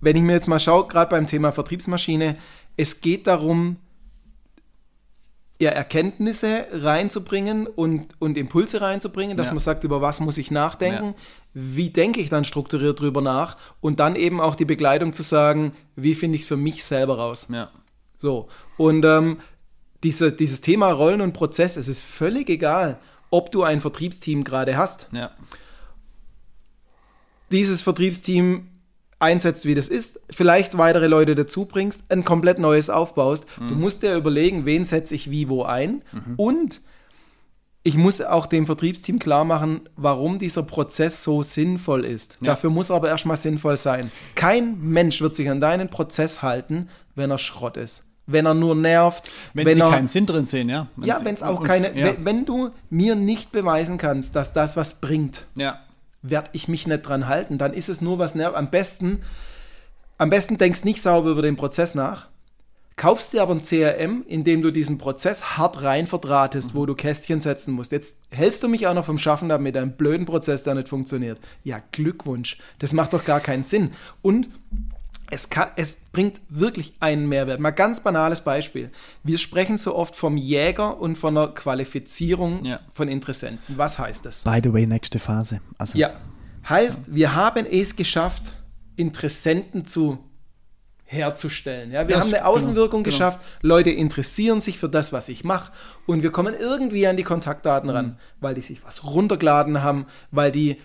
wenn 0.00 0.16
ich 0.16 0.22
mir 0.22 0.32
jetzt 0.32 0.48
mal 0.48 0.58
schaue, 0.58 0.88
gerade 0.88 1.10
beim 1.10 1.26
Thema 1.26 1.52
Vertriebsmaschine, 1.52 2.36
es 2.78 3.02
geht 3.02 3.26
darum, 3.26 3.76
ja, 5.60 5.70
Erkenntnisse 5.70 6.66
reinzubringen 6.72 7.66
und, 7.66 8.14
und 8.18 8.36
Impulse 8.38 8.80
reinzubringen, 8.80 9.36
dass 9.36 9.48
Ja. 9.48 9.54
man 9.54 9.60
sagt, 9.60 9.84
über 9.84 10.00
was 10.00 10.18
muss 10.20 10.38
ich 10.38 10.50
nachdenken, 10.50 11.08
Ja. 11.08 11.14
wie 11.52 11.90
denke 11.90 12.20
ich 12.20 12.30
dann 12.30 12.44
strukturiert 12.44 12.98
drüber 12.98 13.20
nach 13.20 13.56
und 13.80 14.00
dann 14.00 14.16
eben 14.16 14.40
auch 14.40 14.56
die 14.56 14.64
Begleitung 14.64 15.12
zu 15.12 15.22
sagen, 15.22 15.72
wie 15.96 16.14
finde 16.14 16.36
ich 16.36 16.42
es 16.42 16.48
für 16.48 16.56
mich 16.56 16.82
selber 16.84 17.18
raus. 17.18 17.46
ja. 17.50 17.70
So, 18.18 18.48
und 18.76 19.04
ähm, 19.06 19.38
diese, 20.02 20.30
dieses 20.32 20.60
Thema 20.60 20.92
Rollen 20.92 21.20
und 21.22 21.32
Prozess, 21.32 21.76
es 21.76 21.88
ist 21.88 22.02
völlig 22.02 22.50
egal, 22.50 22.98
ob 23.30 23.50
du 23.50 23.62
ein 23.62 23.80
Vertriebsteam 23.80 24.44
gerade 24.44 24.76
hast. 24.76 25.08
Ja. 25.12 25.30
Dieses 27.50 27.82
Vertriebsteam 27.82 28.68
einsetzt, 29.20 29.64
wie 29.66 29.74
das 29.74 29.88
ist, 29.88 30.18
vielleicht 30.30 30.76
weitere 30.78 31.06
Leute 31.06 31.34
dazu 31.36 31.66
bringst, 31.66 32.02
ein 32.10 32.24
komplett 32.24 32.58
neues 32.58 32.90
aufbaust. 32.90 33.46
Du 33.58 33.74
musst 33.76 34.02
dir 34.02 34.16
überlegen, 34.16 34.64
wen 34.66 34.84
setze 34.84 35.14
ich 35.14 35.30
wie 35.30 35.48
wo 35.48 35.62
ein 35.62 36.02
und 36.36 36.80
ich 37.82 37.96
muss 37.96 38.20
auch 38.20 38.46
dem 38.46 38.66
Vertriebsteam 38.66 39.18
klar 39.18 39.44
machen, 39.44 39.80
warum 39.96 40.38
dieser 40.38 40.62
Prozess 40.62 41.22
so 41.24 41.42
sinnvoll 41.42 42.04
ist. 42.04 42.36
Ja. 42.42 42.48
Dafür 42.52 42.68
muss 42.70 42.90
er 42.90 42.96
aber 42.96 43.08
erstmal 43.08 43.38
sinnvoll 43.38 43.76
sein. 43.78 44.10
Kein 44.34 44.78
Mensch 44.82 45.22
wird 45.22 45.34
sich 45.34 45.48
an 45.48 45.60
deinen 45.60 45.88
Prozess 45.88 46.42
halten, 46.42 46.88
wenn 47.14 47.30
er 47.30 47.38
Schrott 47.38 47.76
ist. 47.78 48.04
Wenn 48.26 48.44
er 48.46 48.54
nur 48.54 48.74
nervt, 48.76 49.30
Wenn, 49.54 49.74
sie 49.74 49.80
er, 49.80 49.90
keinen 49.90 50.08
Sinn 50.08 50.26
drin 50.26 50.44
sehen, 50.46 50.68
ja. 50.68 50.88
ja, 51.02 51.18
sie- 51.18 51.24
wenn 51.24 51.34
es 51.34 51.42
auch 51.42 51.62
keine, 51.64 51.98
Ja. 51.98 52.06
wenn, 52.06 52.24
wenn 52.24 52.44
du 52.46 52.70
mir 52.90 53.16
nicht 53.16 53.50
beweisen 53.50 53.96
kannst, 53.98 54.36
dass 54.36 54.52
das 54.52 54.76
was 54.76 55.00
bringt, 55.00 55.46
ja. 55.56 55.80
Werde 56.22 56.50
ich 56.52 56.68
mich 56.68 56.86
nicht 56.86 57.02
dran 57.02 57.28
halten. 57.28 57.58
Dann 57.58 57.72
ist 57.72 57.88
es 57.88 58.00
nur 58.00 58.18
was 58.18 58.34
nervt. 58.34 58.56
Am 58.56 58.70
besten, 58.70 59.22
am 60.18 60.30
besten 60.30 60.58
denkst 60.58 60.84
nicht 60.84 61.02
sauber 61.02 61.30
über 61.30 61.42
den 61.42 61.56
Prozess 61.56 61.94
nach. 61.94 62.28
Kaufst 62.96 63.32
dir 63.32 63.40
aber 63.40 63.54
ein 63.54 63.62
CRM, 63.62 64.24
in 64.28 64.44
dem 64.44 64.60
du 64.60 64.70
diesen 64.70 64.98
Prozess 64.98 65.56
hart 65.56 65.82
rein 65.82 66.06
verdrahtest, 66.06 66.74
wo 66.74 66.84
du 66.84 66.94
Kästchen 66.94 67.40
setzen 67.40 67.72
musst. 67.72 67.92
Jetzt 67.92 68.16
hältst 68.30 68.62
du 68.62 68.68
mich 68.68 68.86
auch 68.86 68.92
noch 68.92 69.06
vom 69.06 69.16
Schaffen 69.16 69.50
ab 69.50 69.62
mit 69.62 69.74
einem 69.74 69.92
blöden 69.92 70.26
Prozess, 70.26 70.64
der 70.64 70.74
nicht 70.74 70.88
funktioniert. 70.88 71.40
Ja, 71.64 71.80
Glückwunsch. 71.92 72.58
Das 72.78 72.92
macht 72.92 73.14
doch 73.14 73.24
gar 73.24 73.40
keinen 73.40 73.62
Sinn. 73.62 73.92
Und 74.20 74.50
es, 75.30 75.48
kann, 75.50 75.68
es 75.76 75.96
bringt 76.12 76.40
wirklich 76.48 76.94
einen 77.00 77.28
Mehrwert. 77.28 77.60
Mal 77.60 77.70
ganz 77.70 78.00
banales 78.00 78.40
Beispiel. 78.42 78.90
Wir 79.22 79.38
sprechen 79.38 79.78
so 79.78 79.94
oft 79.94 80.14
vom 80.16 80.36
Jäger 80.36 81.00
und 81.00 81.16
von 81.16 81.34
der 81.34 81.48
Qualifizierung 81.48 82.64
Ja. 82.64 82.80
von 82.92 83.08
Interessenten. 83.08 83.76
Was 83.78 83.98
heißt 83.98 84.26
das? 84.26 84.44
By 84.44 84.60
the 84.62 84.72
way, 84.72 84.86
nächste 84.86 85.18
Phase. 85.18 85.60
Also, 85.78 85.96
Ja. 85.98 86.10
Heißt, 86.68 87.14
wir 87.14 87.34
haben 87.34 87.64
es 87.66 87.96
geschafft, 87.96 88.56
Interessenten 88.96 89.86
zu 89.86 90.18
herzustellen. 91.04 91.90
Ja, 91.90 92.06
wir 92.06 92.16
Ja, 92.16 92.20
haben 92.22 92.32
eine 92.32 92.44
Außenwirkung 92.44 93.02
genau, 93.02 93.12
geschafft, 93.16 93.40
Leute 93.62 93.90
interessieren 93.90 94.60
sich 94.60 94.78
für 94.78 94.88
das, 94.88 95.12
was 95.12 95.28
ich 95.28 95.42
mache 95.42 95.72
und 96.06 96.22
wir 96.22 96.30
kommen 96.30 96.54
irgendwie 96.58 97.06
an 97.06 97.16
die 97.16 97.24
Kontaktdaten 97.24 97.90
Mhm. 97.90 97.96
ran, 97.96 98.18
weil 98.40 98.54
die 98.54 98.60
sich 98.60 98.84
was 98.84 99.02
runtergeladen 99.04 99.82
haben, 99.82 100.06
weil 100.30 100.52
die 100.52 100.76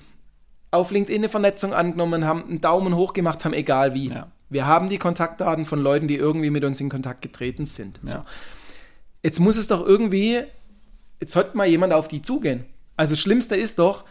auf 0.72 0.92
LinkedIn 0.92 1.22
eine 1.22 1.30
Vernetzung 1.30 1.74
angenommen 1.74 2.26
haben, 2.26 2.44
einen 2.50 2.60
Daumen 2.62 2.96
hoch 2.96 3.14
gemacht 3.14 3.46
haben, 3.46 3.54
egal 3.54 3.94
wie. 3.94 4.10
Ja. 4.10 4.28
Wir 4.50 4.66
haben 4.68 4.90
die 4.90 4.98
Kontaktdaten 5.00 5.66
von 5.66 5.80
Leuten, 5.82 6.08
die 6.08 6.16
irgendwie 6.18 6.50
mit 6.52 6.64
uns 6.64 6.80
in 6.80 6.90
Kontakt 6.90 7.22
getreten 7.22 7.66
sind. 7.66 8.00
So. 8.04 8.18
Ja. 8.18 8.26
Jetzt 9.24 9.40
muss 9.40 9.58
es 9.58 9.68
doch 9.68 9.86
irgendwie, 9.86 10.42
jetzt 11.20 11.34
sollte 11.34 11.58
mal 11.58 11.66
jemand 11.68 11.94
auf 11.94 12.08
die 12.08 12.22
zugehen. 12.22 12.66
Also 12.96 13.14
das 13.14 13.20
Schlimmste 13.20 13.56
ist 13.56 13.80
doch, 13.80 14.06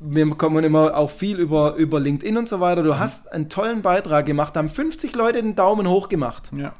wir 0.00 0.28
kommen 0.36 0.64
immer 0.64 0.96
auch 0.96 1.10
viel 1.10 1.38
über, 1.38 1.74
über 1.76 2.00
LinkedIn 2.00 2.36
und 2.36 2.48
so 2.48 2.60
weiter. 2.60 2.82
Du 2.82 2.92
Mhm. 2.92 2.98
hast 2.98 3.32
einen 3.32 3.48
tollen 3.48 3.82
Beitrag 3.82 4.26
gemacht, 4.26 4.56
haben 4.56 4.68
50 4.70 5.14
Leute 5.14 5.42
den 5.42 5.54
Daumen 5.54 5.88
hoch 5.88 6.08
gemacht 6.08 6.50
Ja. 6.56 6.74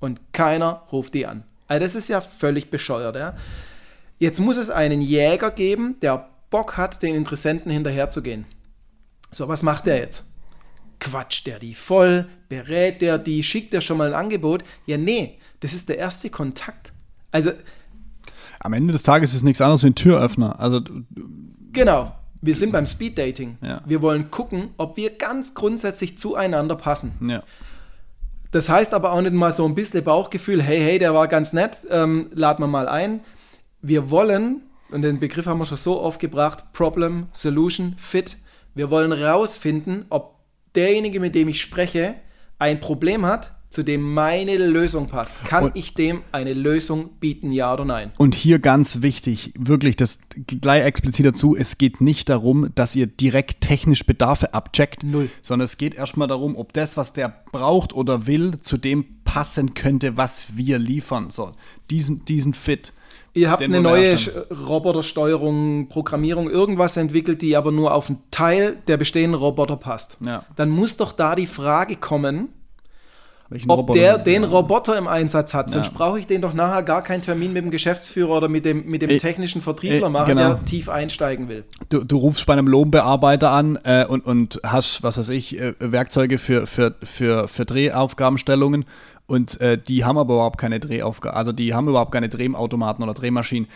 und 0.00 0.20
keiner 0.32 0.82
ruft 0.92 1.14
die 1.14 1.26
an. 1.26 1.44
Also 1.66 1.84
das 1.84 1.94
ist 1.94 2.08
ja 2.08 2.20
völlig 2.20 2.70
bescheuert. 2.70 3.16
Ja? 3.16 3.34
Jetzt 4.18 4.38
muss 4.40 4.56
es 4.56 4.70
einen 4.70 5.00
Jäger 5.02 5.50
geben, 5.50 5.96
der 6.02 6.28
Bock 6.50 6.76
hat, 6.76 7.02
den 7.02 7.14
Interessenten 7.16 7.70
hinterherzugehen. 7.72 8.44
So, 9.30 9.48
was 9.48 9.62
macht 9.64 9.86
der 9.86 9.98
jetzt? 9.98 10.24
Quatscht 11.04 11.46
der 11.46 11.58
die 11.58 11.74
voll? 11.74 12.26
Berät 12.48 13.02
der 13.02 13.18
die? 13.18 13.42
Schickt 13.42 13.74
der 13.74 13.82
schon 13.82 13.98
mal 13.98 14.08
ein 14.08 14.14
Angebot? 14.14 14.64
Ja, 14.86 14.96
nee, 14.96 15.38
das 15.60 15.74
ist 15.74 15.90
der 15.90 15.98
erste 15.98 16.30
Kontakt. 16.30 16.92
Also, 17.30 17.52
Am 18.60 18.72
Ende 18.72 18.92
des 18.92 19.02
Tages 19.02 19.30
ist 19.30 19.36
es 19.36 19.42
nichts 19.42 19.60
anderes 19.60 19.82
wie 19.82 19.88
ein 19.88 19.94
Türöffner. 19.94 20.58
Also 20.58 20.80
genau, 21.72 22.14
wir 22.40 22.54
sind 22.54 22.72
beim 22.72 22.86
Speeddating. 22.86 23.58
Ja. 23.60 23.82
Wir 23.84 24.00
wollen 24.00 24.30
gucken, 24.30 24.70
ob 24.78 24.96
wir 24.96 25.10
ganz 25.10 25.52
grundsätzlich 25.54 26.16
zueinander 26.16 26.76
passen. 26.76 27.12
ja. 27.28 27.42
Das 28.50 28.68
heißt 28.68 28.94
aber 28.94 29.12
auch 29.12 29.20
nicht 29.20 29.32
mal 29.32 29.50
so 29.50 29.66
ein 29.66 29.74
bisschen 29.74 30.04
Bauchgefühl, 30.04 30.62
hey, 30.62 30.78
hey, 30.78 31.00
der 31.00 31.12
war 31.12 31.26
ganz 31.26 31.52
nett, 31.52 31.78
ähm, 31.90 32.30
laden 32.32 32.62
wir 32.62 32.68
mal 32.68 32.86
ein. 32.86 33.18
Wir 33.82 34.10
wollen, 34.10 34.62
und 34.92 35.02
den 35.02 35.18
Begriff 35.18 35.46
haben 35.46 35.58
wir 35.58 35.66
schon 35.66 35.76
so 35.76 36.00
oft 36.00 36.20
gebracht, 36.20 36.72
Problem, 36.72 37.26
Solution, 37.32 37.96
Fit. 37.98 38.36
Wir 38.76 38.92
wollen 38.92 39.10
rausfinden, 39.12 40.06
ob 40.08 40.33
derjenige, 40.74 41.20
mit 41.20 41.34
dem 41.34 41.48
ich 41.48 41.60
spreche, 41.60 42.14
ein 42.58 42.80
Problem 42.80 43.24
hat, 43.26 43.50
zu 43.70 43.82
dem 43.82 44.02
meine 44.14 44.56
Lösung 44.56 45.08
passt. 45.08 45.44
Kann 45.46 45.64
Und- 45.64 45.76
ich 45.76 45.94
dem 45.94 46.22
eine 46.30 46.52
Lösung 46.52 47.10
bieten, 47.18 47.50
ja 47.50 47.72
oder 47.72 47.84
nein? 47.84 48.12
Und 48.18 48.36
hier 48.36 48.60
ganz 48.60 49.02
wichtig, 49.02 49.52
wirklich 49.58 49.96
das 49.96 50.20
gleich 50.60 50.84
explizit 50.84 51.26
dazu, 51.26 51.56
es 51.56 51.76
geht 51.76 52.00
nicht 52.00 52.28
darum, 52.28 52.70
dass 52.76 52.94
ihr 52.94 53.08
direkt 53.08 53.62
technisch 53.62 54.06
Bedarfe 54.06 54.54
abcheckt, 54.54 55.02
Null. 55.02 55.28
sondern 55.42 55.64
es 55.64 55.76
geht 55.76 55.96
erstmal 55.96 56.28
darum, 56.28 56.54
ob 56.56 56.72
das, 56.72 56.96
was 56.96 57.14
der 57.14 57.34
braucht 57.50 57.92
oder 57.92 58.28
will, 58.28 58.60
zu 58.60 58.76
dem 58.76 59.06
passen 59.24 59.74
könnte, 59.74 60.16
was 60.16 60.56
wir 60.56 60.78
liefern. 60.78 61.30
So, 61.30 61.50
diesen, 61.90 62.24
diesen 62.24 62.54
Fit. 62.54 62.92
Ihr 63.34 63.50
habt 63.50 63.62
eine 63.62 63.80
neue 63.80 64.16
Robotersteuerung, 64.50 65.88
Programmierung, 65.88 66.48
irgendwas 66.48 66.96
entwickelt, 66.96 67.42
die 67.42 67.56
aber 67.56 67.72
nur 67.72 67.92
auf 67.92 68.08
einen 68.08 68.22
Teil 68.30 68.76
der 68.86 68.96
bestehenden 68.96 69.40
Roboter 69.40 69.76
passt. 69.76 70.18
Ja. 70.24 70.44
Dann 70.54 70.70
muss 70.70 70.96
doch 70.96 71.12
da 71.12 71.34
die 71.34 71.46
Frage 71.46 71.96
kommen, 71.96 72.50
Welchen 73.50 73.70
ob 73.70 73.80
Roboter 73.80 74.00
der 74.00 74.18
den 74.18 74.42
ja. 74.42 74.48
Roboter 74.48 74.96
im 74.96 75.06
Einsatz 75.06 75.52
hat. 75.52 75.70
Sonst 75.70 75.88
Ja. 75.88 75.92
brauche 75.96 76.18
ich 76.18 76.26
den 76.26 76.40
doch 76.40 76.54
nachher 76.54 76.82
gar 76.82 77.02
keinen 77.02 77.22
Termin 77.22 77.52
mit 77.52 77.64
dem 77.64 77.70
Geschäftsführer 77.70 78.38
oder 78.38 78.48
mit 78.48 78.64
dem, 78.64 78.86
mit 78.86 79.02
dem 79.02 79.10
Äh, 79.10 79.18
technischen 79.18 79.60
Vertriebler 79.60 80.06
äh, 80.06 80.10
machen, 80.10 80.36
genau. 80.36 80.54
der 80.54 80.64
tief 80.64 80.88
einsteigen 80.88 81.48
will. 81.48 81.64
Du, 81.88 82.04
du 82.04 82.16
rufst 82.16 82.46
bei 82.46 82.54
einem 82.54 82.66
Lohnbearbeiter 82.68 83.50
an 83.50 83.78
äh, 83.84 84.06
und, 84.06 84.24
und 84.24 84.60
hast, 84.64 85.02
was 85.02 85.18
weiß 85.18 85.28
ich, 85.28 85.60
äh, 85.60 85.74
Werkzeuge 85.78 86.38
für, 86.38 86.66
für, 86.66 86.94
für, 87.02 87.48
für 87.48 87.64
Drehaufgabenstellungen 87.64 88.86
und 89.26 89.60
äh, 89.60 89.78
die 89.78 90.04
haben 90.04 90.18
aber 90.18 90.34
überhaupt 90.34 90.58
keine 90.58 90.80
Drehaufgaben, 90.80 91.36
also 91.36 91.52
die 91.52 91.74
haben 91.74 91.88
überhaupt 91.88 92.12
keine 92.12 92.28
Drehautomaten 92.28 93.02
oder 93.02 93.14
Drehmaschinen, 93.14 93.68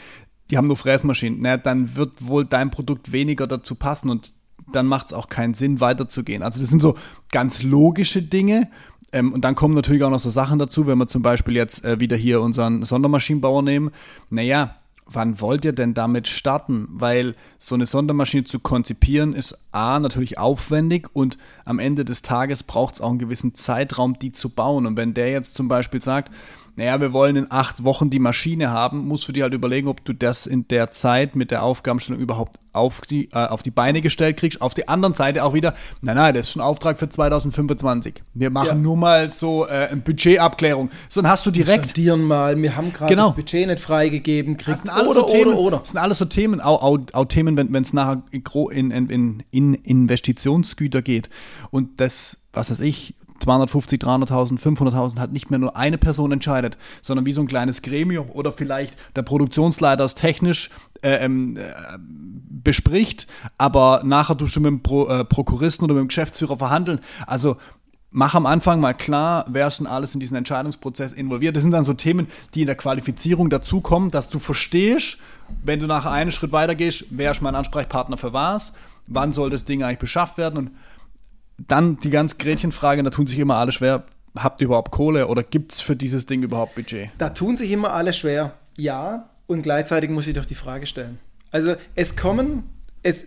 die 0.51 0.57
haben 0.57 0.67
nur 0.67 0.77
Fräsmaschinen. 0.77 1.41
Na, 1.41 1.57
dann 1.57 1.97
wird 1.97 2.27
wohl 2.27 2.45
dein 2.45 2.71
Produkt 2.71 3.13
weniger 3.13 3.47
dazu 3.47 3.75
passen 3.75 4.11
und 4.11 4.33
dann 4.73 4.87
macht 4.87 5.07
es 5.07 5.13
auch 5.13 5.29
keinen 5.29 5.55
Sinn, 5.55 5.81
weiterzugehen. 5.81 6.43
Also 6.43 6.61
das 6.61 6.69
sind 6.69 6.81
so 6.81 6.95
ganz 7.31 7.63
logische 7.63 8.23
Dinge. 8.23 8.71
Ähm, 9.13 9.33
und 9.33 9.43
dann 9.43 9.55
kommen 9.55 9.75
natürlich 9.75 10.05
auch 10.05 10.11
noch 10.11 10.19
so 10.19 10.31
Sachen 10.31 10.59
dazu, 10.59 10.87
wenn 10.87 10.99
wir 10.99 11.07
zum 11.07 11.23
Beispiel 11.23 11.57
jetzt 11.57 11.85
äh, 11.85 12.01
wieder 12.01 12.17
hier 12.17 12.43
unseren 12.43 12.85
Sondermaschinenbauer 12.85 13.63
nehmen. 13.63 13.91
Naja, 14.29 14.77
wann 15.11 15.41
wollt 15.41 15.65
ihr 15.65 15.73
denn 15.73 15.95
damit 15.95 16.29
starten? 16.29 16.87
Weil 16.91 17.35
so 17.59 17.75
eine 17.75 17.87
Sondermaschine 17.87 18.45
zu 18.45 18.61
konzipieren 18.61 19.33
ist 19.33 19.59
A, 19.73 19.99
natürlich 19.99 20.39
aufwendig 20.39 21.09
und 21.13 21.39
am 21.65 21.79
Ende 21.79 22.05
des 22.05 22.23
Tages 22.23 22.63
braucht 22.63 22.95
es 22.95 23.01
auch 23.01 23.11
einen 23.11 23.19
gewissen 23.19 23.55
Zeitraum, 23.55 24.19
die 24.19 24.33
zu 24.33 24.51
bauen. 24.51 24.87
Und 24.87 24.97
wenn 24.97 25.15
der 25.15 25.31
jetzt 25.31 25.55
zum 25.55 25.69
Beispiel 25.69 26.03
sagt, 26.03 26.33
naja, 26.79 27.01
wir 27.01 27.13
wollen 27.13 27.35
in 27.35 27.51
acht 27.51 27.83
Wochen 27.83 28.09
die 28.09 28.21
Maschine 28.21 28.71
haben, 28.71 29.07
musst 29.09 29.27
du 29.27 29.33
dir 29.33 29.43
halt 29.43 29.53
überlegen, 29.53 29.89
ob 29.89 30.05
du 30.05 30.13
das 30.13 30.47
in 30.47 30.69
der 30.69 30.93
Zeit 30.93 31.35
mit 31.35 31.51
der 31.51 31.65
Aufgabenstellung 31.65 32.23
überhaupt 32.23 32.61
auf 32.73 33.01
die, 33.01 33.29
äh, 33.33 33.47
auf 33.49 33.65
die 33.65 33.73
Beine 33.73 34.01
gestellt 34.01 34.37
kriegst. 34.37 34.63
Auf 34.63 34.75
der 34.75 34.89
anderen 34.89 35.13
Seite 35.15 35.43
auch 35.43 35.55
wieder, 35.55 35.75
nein, 36.03 36.15
nein, 36.15 36.35
das 36.35 36.47
ist 36.47 36.53
schon 36.53 36.63
ein 36.63 36.69
Auftrag 36.69 36.97
für 36.97 37.09
2025. 37.09 38.23
Wir 38.33 38.51
machen 38.51 38.67
Ja. 38.69 38.75
nur 38.77 38.97
mal 38.97 39.29
so 39.31 39.67
äh, 39.67 39.89
eine 39.91 40.01
Budgetabklärung. 40.01 40.91
So, 41.09 41.21
dann 41.21 41.29
hast 41.31 41.45
du 41.47 41.51
direkt 41.51 41.87
Sondieren 41.87 42.23
mal, 42.23 42.57
wir 42.63 42.77
haben 42.77 42.93
gerade 42.93 43.13
Genau. 43.13 43.29
das 43.29 43.37
Budget 43.37 43.67
nicht 43.67 43.81
freigegeben, 43.81 44.57
das 44.57 44.65
kriegt 44.65 44.79
sind 44.79 44.91
alles 44.91 45.11
oder, 45.17 45.21
so 45.23 45.35
Themen, 45.35 45.53
oder, 45.55 45.59
oder. 45.59 45.79
Das 45.79 45.91
sind 45.91 45.99
alles 45.99 46.19
so 46.19 46.27
Themen, 46.27 46.61
auch, 46.61 46.81
auch, 46.83 46.99
auch 47.13 47.25
Themen, 47.25 47.57
wenn 47.57 47.75
es 47.83 47.93
nachher 47.93 48.23
in, 48.71 48.93
in, 48.93 49.43
in 49.51 49.75
Investitionsgüter 49.75 51.03
geht. 51.03 51.29
Und 51.71 52.01
das, 52.01 52.39
was 52.53 52.71
weiß 52.71 52.81
ich, 52.81 53.15
250, 53.41 54.01
300.000, 54.01 54.61
500.000 54.61 55.19
halt 55.19 55.33
nicht 55.33 55.51
mehr 55.51 55.59
nur 55.59 55.77
eine 55.77 55.99
Person 55.99 56.33
entscheidet, 56.33 56.79
sondern 57.03 57.27
wie 57.27 57.33
so 57.33 57.41
ein 57.41 57.47
kleines 57.47 57.83
Gremium 57.83 58.31
oder 58.31 58.53
vielleicht 58.53 58.95
der 59.17 59.23
Produktionsleiter 59.23 60.05
es 60.05 60.15
technisch 60.15 60.71
äh, 61.03 61.25
ähm, 61.25 61.57
äh, 61.57 61.63
bespricht, 61.99 63.27
aber 63.57 64.03
nachher 64.05 64.35
du 64.35 64.49
schon 64.49 64.65
mit 64.65 64.71
dem 64.71 64.83
Pro, 64.83 65.07
äh, 65.07 65.25
Prokuristen 65.25 65.85
oder 65.85 65.95
mit 65.95 66.03
dem 66.03 66.09
Geschäftsführer 66.09 66.57
verhandeln. 66.57 67.01
Also 67.27 67.57
mach 68.11 68.35
am 68.35 68.47
Anfang 68.47 68.81
mal 68.81 68.95
klar, 68.95 69.45
wer 69.49 69.69
ist 69.69 69.79
denn 69.79 69.87
alles 69.87 70.15
in 70.15 70.21
diesen 70.21 70.37
Entscheidungsprozess 70.37 71.13
involviert. 71.13 71.57
Das 71.57 71.63
sind 71.63 71.73
dann 71.73 71.85
so 71.85 71.95
Themen, 71.95 72.27
die 72.55 72.63
in 72.63 72.67
der 72.67 72.77
Qualifizierung 72.77 73.51
dazukommen, 73.51 74.11
dass 74.11 74.29
du 74.29 74.39
verstehst, 74.39 75.19
wenn 75.63 75.81
du 75.81 75.87
nachher 75.87 76.11
einen 76.11 76.33
Schritt 76.33 76.53
weiter 76.53 76.75
gehst, 76.75 77.07
wer 77.11 77.31
ist 77.31 77.43
mein 77.43 77.55
Ansprechpartner 77.55 78.17
für 78.17 78.33
was, 78.33 78.73
wann 79.07 79.33
soll 79.33 79.51
das 79.51 79.65
Ding 79.65 79.83
eigentlich 79.83 79.99
beschafft 79.99 80.39
werden 80.39 80.59
und 80.59 80.71
dann 81.67 81.97
die 81.99 82.11
ganz 82.11 82.39
Gretchenfrage, 82.39 83.03
da 83.03 83.11
tun 83.11 83.27
sich 83.27 83.39
immer 83.39 83.57
alle 83.57 83.73
schwer, 83.73 84.05
habt 84.37 84.61
ihr 84.61 84.67
überhaupt 84.67 84.91
Kohle 84.93 85.27
oder 85.29 85.43
gibt 85.43 85.73
es 85.73 85.81
für 85.81 85.97
dieses 85.97 86.27
Ding 86.27 86.43
überhaupt 86.43 86.75
Budget? 86.75 87.11
Da 87.19 87.31
tun 87.31 87.57
sich 87.57 87.71
immer 87.73 87.93
alle 87.93 88.13
schwer. 88.13 88.55
Ja, 88.77 89.29
und 89.47 89.63
gleichzeitig 89.63 90.11
muss 90.11 90.27
ich 90.27 90.35
doch 90.35 90.45
die 90.45 90.55
Frage 90.55 90.87
stellen. 90.87 91.19
Also 91.51 91.75
es 91.95 92.17
kommen, 92.17 92.65
es 93.03 93.27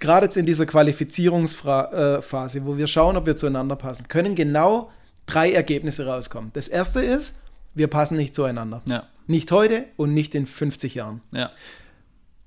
gerade 0.00 0.26
jetzt 0.26 0.36
in 0.36 0.46
dieser 0.46 0.66
Qualifizierungsphase, 0.66 2.64
wo 2.66 2.76
wir 2.76 2.86
schauen, 2.86 3.16
ob 3.16 3.26
wir 3.26 3.36
zueinander 3.36 3.76
passen, 3.76 4.08
können 4.08 4.34
genau 4.34 4.90
drei 5.26 5.52
Ergebnisse 5.52 6.06
rauskommen. 6.06 6.50
Das 6.54 6.68
erste 6.68 7.00
ist, 7.02 7.42
wir 7.74 7.86
passen 7.88 8.16
nicht 8.16 8.34
zueinander. 8.34 8.82
Ja, 8.86 9.04
Nicht 9.26 9.52
heute 9.52 9.84
und 9.96 10.14
nicht 10.14 10.34
in 10.34 10.46
50 10.46 10.94
Jahren. 10.94 11.20
ja, 11.32 11.50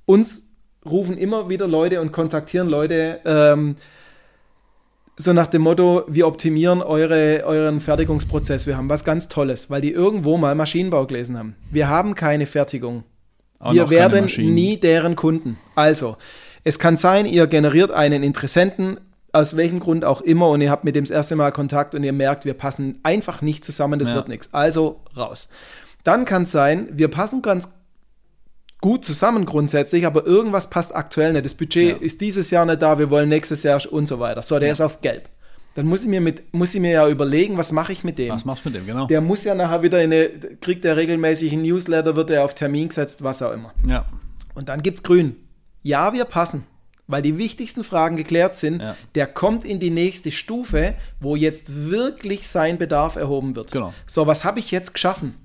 Uns 0.06 0.44
rufen 0.84 1.18
immer 1.18 1.48
wieder 1.48 1.68
Leute 1.68 2.02
und 2.02 2.12
kontaktieren 2.12 2.68
Leute 2.68 3.22
ähm, 3.24 3.76
so 5.18 5.34
nach 5.34 5.48
dem 5.48 5.62
Motto, 5.62 6.04
wir 6.08 6.28
optimieren 6.28 6.82
eure, 6.82 7.44
euren 7.46 7.80
Fertigungsprozess. 7.82 8.66
Wir 8.68 8.78
haben 8.78 8.90
was 8.90 9.04
ganz 9.04 9.28
Tolles, 9.28 9.70
weil 9.70 9.82
die 9.82 9.92
irgendwo 9.92 10.38
mal 10.38 10.56
Maschinenbau 10.56 11.06
gelesen 11.06 11.38
haben. 11.38 11.56
Wir 11.70 11.90
haben 11.90 12.16
keine 12.16 12.46
Fertigung. 12.46 13.04
Auch 13.60 13.74
wir 13.74 13.90
werden 13.90 14.26
nie 14.38 14.78
deren 14.78 15.16
Kunden. 15.16 15.58
Also, 15.76 16.18
es 16.64 16.80
kann 16.80 16.98
sein, 16.98 17.26
ihr 17.26 17.46
generiert 17.48 17.92
einen 17.92 18.24
Interessenten, 18.24 19.00
aus 19.34 19.56
welchem 19.56 19.80
Grund 19.80 20.04
auch 20.04 20.22
immer, 20.22 20.50
und 20.50 20.62
ihr 20.62 20.72
habt 20.72 20.84
mit 20.84 20.96
dem 20.96 21.04
das 21.06 21.12
erste 21.12 21.36
Mal 21.36 21.52
Kontakt 21.52 21.94
und 21.96 22.04
ihr 22.04 22.14
merkt, 22.14 22.44
wir 22.46 22.54
passen 22.56 23.00
einfach 23.04 23.42
nicht 23.42 23.64
zusammen, 23.64 24.00
das 24.00 24.10
Ja. 24.10 24.16
wird 24.16 24.28
nichts. 24.30 24.54
Also 24.54 25.02
raus. 25.16 25.50
Dann 26.04 26.26
kann 26.26 26.44
es 26.44 26.52
sein, 26.52 26.90
wir 26.94 27.08
passen 27.10 27.42
ganz 27.44 27.70
gut 28.82 29.06
zusammen 29.06 29.46
grundsätzlich, 29.46 30.06
aber 30.06 30.26
irgendwas 30.26 30.70
passt 30.70 30.94
aktuell 30.96 31.34
nicht. 31.34 31.46
Das 31.46 31.54
Budget 31.54 31.90
Ja. 31.90 31.98
ist 31.98 32.20
dieses 32.22 32.50
Jahr 32.52 32.66
nicht 32.66 32.82
da, 32.82 32.98
wir 33.00 33.10
wollen 33.10 33.30
nächstes 33.30 33.64
Jahr 33.64 33.82
und 33.92 34.08
so 34.08 34.20
weiter. 34.20 34.42
So, 34.42 34.58
der 34.60 34.68
Ja. 34.70 34.74
ist 34.74 34.82
auf 34.82 35.02
gelb. 35.02 35.30
Dann 35.76 35.86
muss 35.86 36.02
ich 36.04 36.10
mir, 36.10 36.20
mit, 36.20 36.54
muss 36.54 36.76
ich 36.76 36.82
mir 36.82 36.92
ja 36.92 37.08
überlegen, 37.08 37.58
was 37.58 37.72
mache 37.72 37.94
ich 37.94 38.04
mit 38.04 38.18
dem? 38.18 38.34
Was 38.34 38.44
machst 38.44 38.66
du 38.66 38.70
mit 38.70 38.80
dem, 38.80 38.86
genau? 38.88 39.06
Der 39.08 39.22
muss 39.22 39.46
ja 39.46 39.56
nachher 39.56 39.82
wieder 39.84 40.04
in 40.04 40.12
eine, 40.12 40.28
kriegt 40.60 40.84
er 40.84 40.98
regelmäßig 40.98 41.54
einen 41.54 41.62
Newsletter, 41.62 42.16
wird 42.18 42.30
er 42.30 42.44
auf 42.44 42.56
Termin 42.56 42.90
gesetzt, 42.90 43.24
was 43.24 43.42
auch 43.42 43.54
immer. 43.54 43.74
ja, 43.88 44.06
Und 44.54 44.68
dann 44.68 44.84
gibt's 44.84 45.02
grün. 45.04 45.38
Ja, 45.82 46.12
wir 46.14 46.26
passen, 46.26 46.66
weil 47.08 47.22
die 47.22 47.38
wichtigsten 47.38 47.84
Fragen 47.86 48.18
geklärt 48.18 48.56
sind. 48.56 48.82
Ja. 48.82 48.96
Der 49.16 49.28
kommt 49.28 49.64
in 49.64 49.80
die 49.80 49.90
nächste 49.92 50.32
Stufe, 50.32 50.94
wo 51.22 51.38
jetzt 51.38 51.90
wirklich 51.90 52.48
sein 52.50 52.78
Bedarf 52.78 53.16
erhoben 53.16 53.56
wird. 53.56 53.72
Genau. 53.72 53.94
So, 54.08 54.28
was 54.28 54.44
habe 54.44 54.60
ich 54.60 54.72
jetzt 54.72 54.94
geschaffen? 54.94 55.36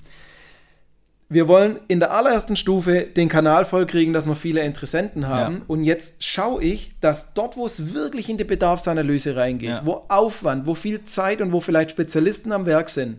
Wir 1.28 1.48
wollen 1.48 1.80
in 1.88 1.98
der 1.98 2.12
allerersten 2.12 2.54
Stufe 2.54 3.02
den 3.02 3.28
Kanal 3.28 3.64
vollkriegen, 3.64 4.12
dass 4.14 4.26
wir 4.26 4.36
viele 4.36 4.62
Interessenten 4.62 5.26
haben. 5.28 5.56
Ja. 5.56 5.62
Und 5.66 5.82
jetzt 5.82 6.22
schaue 6.22 6.62
ich, 6.62 6.92
dass 7.00 7.34
dort, 7.34 7.56
wo 7.56 7.66
es 7.66 7.92
wirklich 7.94 8.28
in 8.28 8.36
die 8.38 8.44
Bedarfsanalyse 8.44 9.34
reingeht, 9.34 9.68
Ja. 9.70 9.82
wo 9.84 10.04
Aufwand, 10.08 10.66
wo 10.66 10.74
viel 10.74 11.04
Zeit 11.04 11.40
und 11.40 11.52
wo 11.52 11.60
vielleicht 11.60 11.90
Spezialisten 11.90 12.52
am 12.52 12.64
Werk 12.64 12.88
sind, 12.90 13.18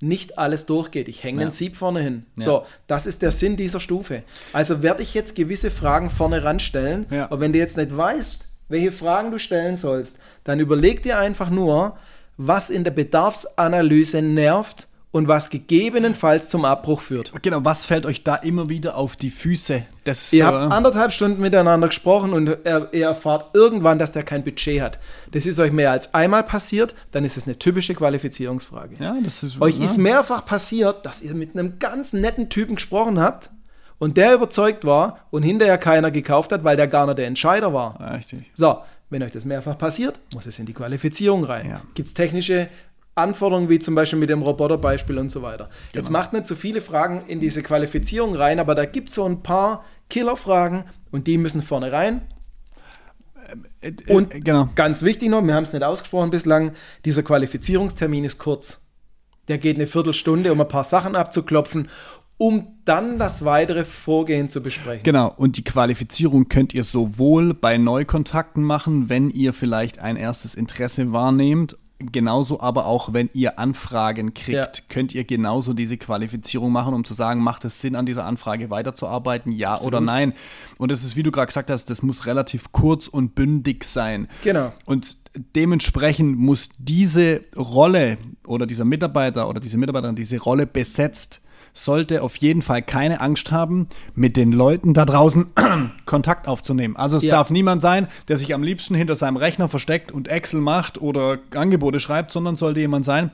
nicht 0.00 0.38
alles 0.38 0.64
durchgeht. 0.66 1.08
Ich 1.08 1.22
hänge 1.22 1.38
Ja. 1.40 1.42
einen 1.42 1.50
Sieb 1.50 1.76
vorne 1.76 2.00
hin. 2.00 2.24
Ja. 2.38 2.44
So, 2.44 2.62
das 2.86 3.06
ist 3.06 3.20
der 3.22 3.30
Sinn 3.30 3.56
dieser 3.56 3.80
Stufe. 3.80 4.22
Also 4.52 4.82
werde 4.82 5.02
ich 5.02 5.12
jetzt 5.14 5.36
gewisse 5.36 5.70
Fragen 5.70 6.10
vorne 6.10 6.42
ranstellen. 6.44 7.06
Ja. 7.10 7.26
Und 7.26 7.40
wenn 7.40 7.52
du 7.52 7.58
jetzt 7.58 7.76
nicht 7.76 7.94
weißt, 7.94 8.48
welche 8.68 8.92
Fragen 8.92 9.30
du 9.30 9.38
stellen 9.38 9.76
sollst, 9.76 10.16
dann 10.44 10.58
überleg 10.58 11.02
dir 11.02 11.18
einfach 11.18 11.50
nur, 11.50 11.98
was 12.38 12.70
in 12.70 12.82
der 12.82 12.90
Bedarfsanalyse 12.92 14.22
nervt 14.22 14.88
und 15.12 15.28
was 15.28 15.50
gegebenenfalls 15.50 16.48
zum 16.48 16.64
Abbruch 16.64 17.02
führt. 17.02 17.32
Genau, 17.42 17.64
was 17.64 17.84
fällt 17.84 18.06
euch 18.06 18.24
da 18.24 18.34
immer 18.34 18.68
wieder 18.68 18.96
auf 18.96 19.14
die 19.14 19.30
Füße? 19.30 19.84
Das 20.04 20.32
Ihr 20.32 20.40
so, 20.40 20.46
habt 20.46 20.72
anderthalb 20.72 21.12
Stunden 21.12 21.40
miteinander 21.40 21.86
gesprochen 21.88 22.32
und 22.32 22.48
er, 22.64 22.92
ihr 22.92 23.06
erfahrt 23.06 23.54
irgendwann, 23.54 23.98
dass 23.98 24.10
der 24.10 24.24
kein 24.24 24.42
Budget 24.42 24.80
hat. 24.80 24.98
Das 25.30 25.46
ist 25.46 25.60
euch 25.60 25.70
mehr 25.70 25.90
als 25.92 26.14
einmal 26.14 26.42
passiert, 26.42 26.94
dann 27.12 27.24
ist 27.24 27.36
es 27.36 27.46
eine 27.46 27.58
typische 27.58 27.94
Qualifizierungsfrage. 27.94 28.96
ja, 28.98 29.14
das 29.22 29.42
ist 29.42 29.60
Euch 29.60 29.78
ja. 29.78 29.84
ist 29.84 29.98
mehrfach 29.98 30.44
passiert, 30.44 31.04
dass 31.04 31.22
ihr 31.22 31.34
mit 31.34 31.56
einem 31.56 31.78
ganz 31.78 32.14
netten 32.14 32.48
Typen 32.48 32.76
gesprochen 32.76 33.20
habt 33.20 33.50
und 33.98 34.16
der 34.16 34.34
überzeugt 34.34 34.86
war 34.86 35.18
und 35.30 35.42
hinterher 35.42 35.78
keiner 35.78 36.10
gekauft 36.10 36.52
hat, 36.52 36.64
weil 36.64 36.76
der 36.76 36.88
gar 36.88 37.06
nicht 37.06 37.18
der 37.18 37.26
Entscheider 37.26 37.74
war. 37.74 37.98
Ja, 38.00 38.08
richtig. 38.14 38.50
So, 38.54 38.78
wenn 39.10 39.22
euch 39.22 39.30
das 39.30 39.44
mehrfach 39.44 39.76
passiert, 39.76 40.18
muss 40.32 40.46
es 40.46 40.58
in 40.58 40.64
die 40.64 40.72
Qualifizierung 40.72 41.44
rein. 41.44 41.68
Ja. 41.68 41.82
Gibt 41.94 42.08
es 42.08 42.14
technische 42.14 42.68
Anforderungen, 43.14 43.68
wie 43.68 43.78
zum 43.78 43.94
Beispiel 43.94 44.18
mit 44.18 44.30
dem 44.30 44.42
Roboterbeispiel 44.42 45.18
und 45.18 45.30
so 45.30 45.42
weiter. 45.42 45.68
Jetzt 45.94 46.06
Genau. 46.06 46.18
macht 46.18 46.32
nicht 46.32 46.46
so 46.46 46.54
viele 46.54 46.80
Fragen 46.80 47.22
in 47.26 47.40
diese 47.40 47.62
Qualifizierung 47.62 48.34
rein, 48.34 48.58
aber 48.58 48.74
da 48.74 48.86
gibt 48.86 49.10
es 49.10 49.16
so 49.16 49.24
ein 49.24 49.42
paar 49.42 49.84
Killerfragen 50.08 50.84
und 51.10 51.26
die 51.26 51.36
müssen 51.38 51.62
vorne 51.62 51.92
rein. 51.92 52.22
Äh, 53.80 53.92
Und 54.12 54.34
äh, 54.34 54.40
genau. 54.40 54.68
Ganz 54.74 55.02
wichtig 55.02 55.28
noch, 55.28 55.42
wir 55.44 55.54
haben 55.54 55.64
es 55.64 55.72
nicht 55.72 55.82
ausgesprochen 55.82 56.30
bislang, 56.30 56.72
dieser 57.04 57.22
Qualifizierungstermin 57.22 58.24
ist 58.24 58.38
kurz. 58.38 58.80
Der 59.48 59.58
geht 59.58 59.76
eine 59.76 59.86
Viertelstunde, 59.86 60.52
um 60.52 60.60
ein 60.60 60.68
paar 60.68 60.84
Sachen 60.84 61.16
abzuklopfen, 61.16 61.88
um 62.38 62.78
dann 62.84 63.18
das 63.18 63.44
weitere 63.44 63.84
Vorgehen 63.84 64.48
zu 64.48 64.62
besprechen. 64.62 65.02
Genau, 65.04 65.32
und 65.36 65.56
die 65.56 65.64
Qualifizierung 65.64 66.48
könnt 66.48 66.72
ihr 66.74 66.84
sowohl 66.84 67.52
bei 67.54 67.76
Neukontakten 67.76 68.62
machen, 68.62 69.08
wenn 69.08 69.30
ihr 69.30 69.52
vielleicht 69.52 69.98
ein 69.98 70.16
erstes 70.16 70.54
Interesse 70.54 71.12
wahrnehmt, 71.12 71.76
genauso 72.10 72.60
aber 72.60 72.86
auch, 72.86 73.12
wenn 73.12 73.28
ihr 73.34 73.58
Anfragen 73.58 74.34
kriegt, 74.34 74.78
Ja. 74.78 74.84
könnt 74.88 75.14
ihr 75.14 75.24
genauso 75.24 75.74
diese 75.74 75.96
Qualifizierung 75.96 76.72
machen, 76.72 76.94
um 76.94 77.04
zu 77.04 77.14
sagen, 77.14 77.40
macht 77.42 77.64
es 77.64 77.80
Sinn, 77.80 77.94
an 77.96 78.06
dieser 78.06 78.24
Anfrage 78.24 78.70
weiterzuarbeiten, 78.70 79.52
ja 79.52 79.74
Absolut. 79.74 79.94
oder 79.94 80.00
nein. 80.00 80.32
Und 80.78 80.90
das 80.90 81.04
ist, 81.04 81.16
wie 81.16 81.22
du 81.22 81.30
gerade 81.30 81.48
gesagt 81.48 81.70
hast, 81.70 81.90
das 81.90 82.02
muss 82.02 82.26
relativ 82.26 82.72
kurz 82.72 83.06
und 83.06 83.34
bündig 83.34 83.84
sein. 83.84 84.28
Genau. 84.42 84.72
Und 84.86 85.18
dementsprechend 85.56 86.38
muss 86.38 86.70
diese 86.78 87.42
Rolle 87.56 88.18
oder 88.46 88.66
dieser 88.66 88.84
Mitarbeiter 88.84 89.48
oder 89.48 89.60
diese 89.60 89.76
Mitarbeiterin 89.78 90.16
diese 90.16 90.38
Rolle 90.40 90.66
besetzt, 90.66 91.40
sollte 91.72 92.22
auf 92.22 92.36
jeden 92.36 92.62
Fall 92.62 92.82
keine 92.82 93.20
Angst 93.20 93.50
haben, 93.50 93.88
mit 94.14 94.36
den 94.36 94.52
Leuten 94.52 94.94
da 94.94 95.04
draußen 95.04 95.46
Kontakt 96.06 96.46
aufzunehmen. 96.48 96.96
Also 96.96 97.16
es 97.16 97.22
Ja. 97.22 97.32
darf 97.36 97.50
niemand 97.50 97.80
sein, 97.82 98.08
der 98.28 98.36
sich 98.36 98.54
am 98.54 98.62
liebsten 98.62 98.94
hinter 98.94 99.16
seinem 99.16 99.36
Rechner 99.36 99.68
versteckt 99.68 100.12
und 100.12 100.28
Excel 100.28 100.60
macht 100.60 101.00
oder 101.00 101.38
Angebote 101.54 102.00
schreibt, 102.00 102.30
sondern 102.30 102.56
sollte 102.56 102.80
jemand 102.80 103.04
sein, 103.04 103.30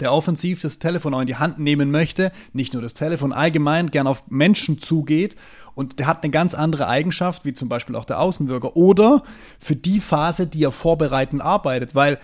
der 0.00 0.12
offensiv 0.12 0.60
das 0.60 0.78
Telefon 0.78 1.14
auch 1.14 1.20
in 1.20 1.26
die 1.26 1.36
Hand 1.36 1.58
nehmen 1.58 1.90
möchte, 1.90 2.30
nicht 2.52 2.74
nur 2.74 2.82
das 2.82 2.92
Telefon, 2.94 3.32
allgemein 3.32 3.90
gern 3.90 4.06
auf 4.06 4.24
Menschen 4.28 4.78
zugeht 4.80 5.34
und 5.74 5.98
der 5.98 6.06
hat 6.06 6.22
eine 6.22 6.30
ganz 6.30 6.54
andere 6.54 6.88
Eigenschaft, 6.88 7.44
wie 7.46 7.54
zum 7.54 7.68
Beispiel 7.70 7.96
auch 7.96 8.04
der 8.04 8.20
Außenwirker 8.20 8.76
oder 8.76 9.22
für 9.58 9.76
die 9.76 10.00
Phase, 10.00 10.46
die 10.46 10.62
er 10.62 10.72
vorbereitend 10.72 11.40
arbeitet, 11.40 11.94
weil 11.94 12.18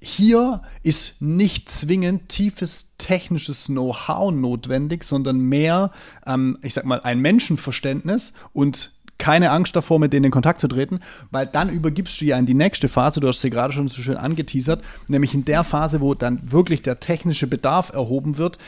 hier 0.00 0.62
ist 0.82 1.20
nicht 1.20 1.68
zwingend 1.68 2.28
tiefes 2.28 2.94
technisches 2.98 3.66
Know-how 3.66 4.32
notwendig, 4.32 5.04
sondern 5.04 5.38
mehr, 5.38 5.90
ähm, 6.26 6.58
ich 6.62 6.74
sag 6.74 6.84
mal, 6.84 7.00
ein 7.00 7.20
Menschenverständnis 7.20 8.32
und 8.52 8.92
keine 9.18 9.50
Angst 9.50 9.74
davor, 9.74 9.98
mit 9.98 10.12
denen 10.12 10.26
in 10.26 10.30
Kontakt 10.30 10.60
zu 10.60 10.68
treten, 10.68 11.00
weil 11.30 11.46
dann 11.46 11.70
übergibst 11.70 12.20
du 12.20 12.26
ja 12.26 12.38
in 12.38 12.46
die 12.46 12.54
nächste 12.54 12.88
Phase, 12.88 13.20
du 13.20 13.28
hast 13.28 13.40
sie 13.40 13.50
gerade 13.50 13.72
schon 13.72 13.88
so 13.88 14.02
schön 14.02 14.16
angeteasert, 14.16 14.82
nämlich 15.08 15.32
in 15.32 15.44
der 15.44 15.64
Phase, 15.64 16.00
wo 16.00 16.14
dann 16.14 16.52
wirklich 16.52 16.82
der 16.82 17.00
technische 17.00 17.46
Bedarf 17.46 17.92
erhoben 17.92 18.36
wird, 18.36 18.58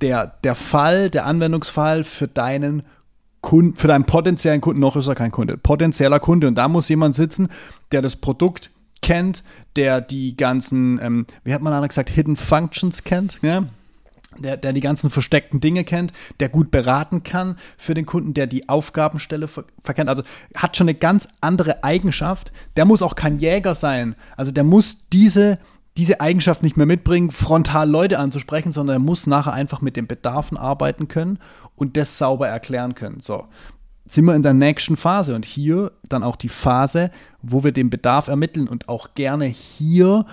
der, 0.00 0.38
der 0.44 0.54
Fall, 0.54 1.10
der 1.10 1.26
Anwendungsfall 1.26 2.04
für 2.04 2.28
deinen 2.28 2.82
Kunden, 3.40 3.76
für 3.76 3.88
deinen 3.88 4.04
potenziellen 4.04 4.60
Kunden, 4.60 4.80
noch 4.80 4.96
ist 4.96 5.06
er 5.06 5.14
kein 5.14 5.30
Kunde, 5.30 5.56
potenzieller 5.56 6.20
Kunde. 6.20 6.48
Und 6.48 6.56
da 6.56 6.68
muss 6.68 6.88
jemand 6.88 7.14
sitzen, 7.14 7.48
der 7.92 8.02
das 8.02 8.16
Produkt 8.16 8.70
kennt, 9.00 9.44
der 9.76 10.00
die 10.00 10.36
ganzen, 10.36 11.00
ähm, 11.02 11.26
wie 11.44 11.54
hat 11.54 11.62
man 11.62 11.72
da 11.72 11.86
gesagt, 11.86 12.10
Hidden 12.10 12.36
Functions 12.36 13.04
kennt, 13.04 13.40
ja? 13.42 13.64
der, 14.36 14.56
der 14.56 14.72
die 14.72 14.80
ganzen 14.80 15.10
versteckten 15.10 15.60
Dinge 15.60 15.84
kennt, 15.84 16.12
der 16.40 16.48
gut 16.48 16.70
beraten 16.70 17.22
kann 17.22 17.56
für 17.76 17.94
den 17.94 18.06
Kunden, 18.06 18.34
der 18.34 18.46
die 18.46 18.68
Aufgabenstelle 18.68 19.48
ver 19.48 19.64
verkennt. 19.82 20.08
Also 20.08 20.22
hat 20.54 20.76
schon 20.76 20.88
eine 20.88 20.98
ganz 20.98 21.28
andere 21.40 21.84
Eigenschaft. 21.84 22.52
Der 22.76 22.84
muss 22.84 23.02
auch 23.02 23.14
kein 23.14 23.38
Jäger 23.38 23.74
sein. 23.74 24.14
Also 24.36 24.50
der 24.52 24.64
muss 24.64 24.98
diese, 25.12 25.58
diese 25.96 26.20
Eigenschaft 26.20 26.62
nicht 26.62 26.76
mehr 26.76 26.86
mitbringen, 26.86 27.30
frontal 27.30 27.88
Leute 27.88 28.18
anzusprechen, 28.18 28.72
sondern 28.72 28.96
er 28.96 29.00
muss 29.00 29.26
nachher 29.26 29.52
einfach 29.52 29.80
mit 29.80 29.96
den 29.96 30.06
Bedarfen 30.06 30.56
arbeiten 30.56 31.08
können 31.08 31.38
und 31.74 31.96
das 31.96 32.18
sauber 32.18 32.48
erklären 32.48 32.94
können. 32.94 33.20
So. 33.20 33.46
Sind 34.08 34.24
wir 34.24 34.34
in 34.34 34.42
der 34.42 34.54
nächsten 34.54 34.96
Phase 34.96 35.34
und 35.34 35.44
hier 35.44 35.92
dann 36.08 36.22
auch 36.22 36.36
die 36.36 36.48
Phase, 36.48 37.10
wo 37.42 37.62
wir 37.62 37.72
den 37.72 37.90
Bedarf 37.90 38.28
ermitteln 38.28 38.68
und 38.68 38.88
auch 38.88 39.14
gerne 39.14 39.44
hier 39.44 40.24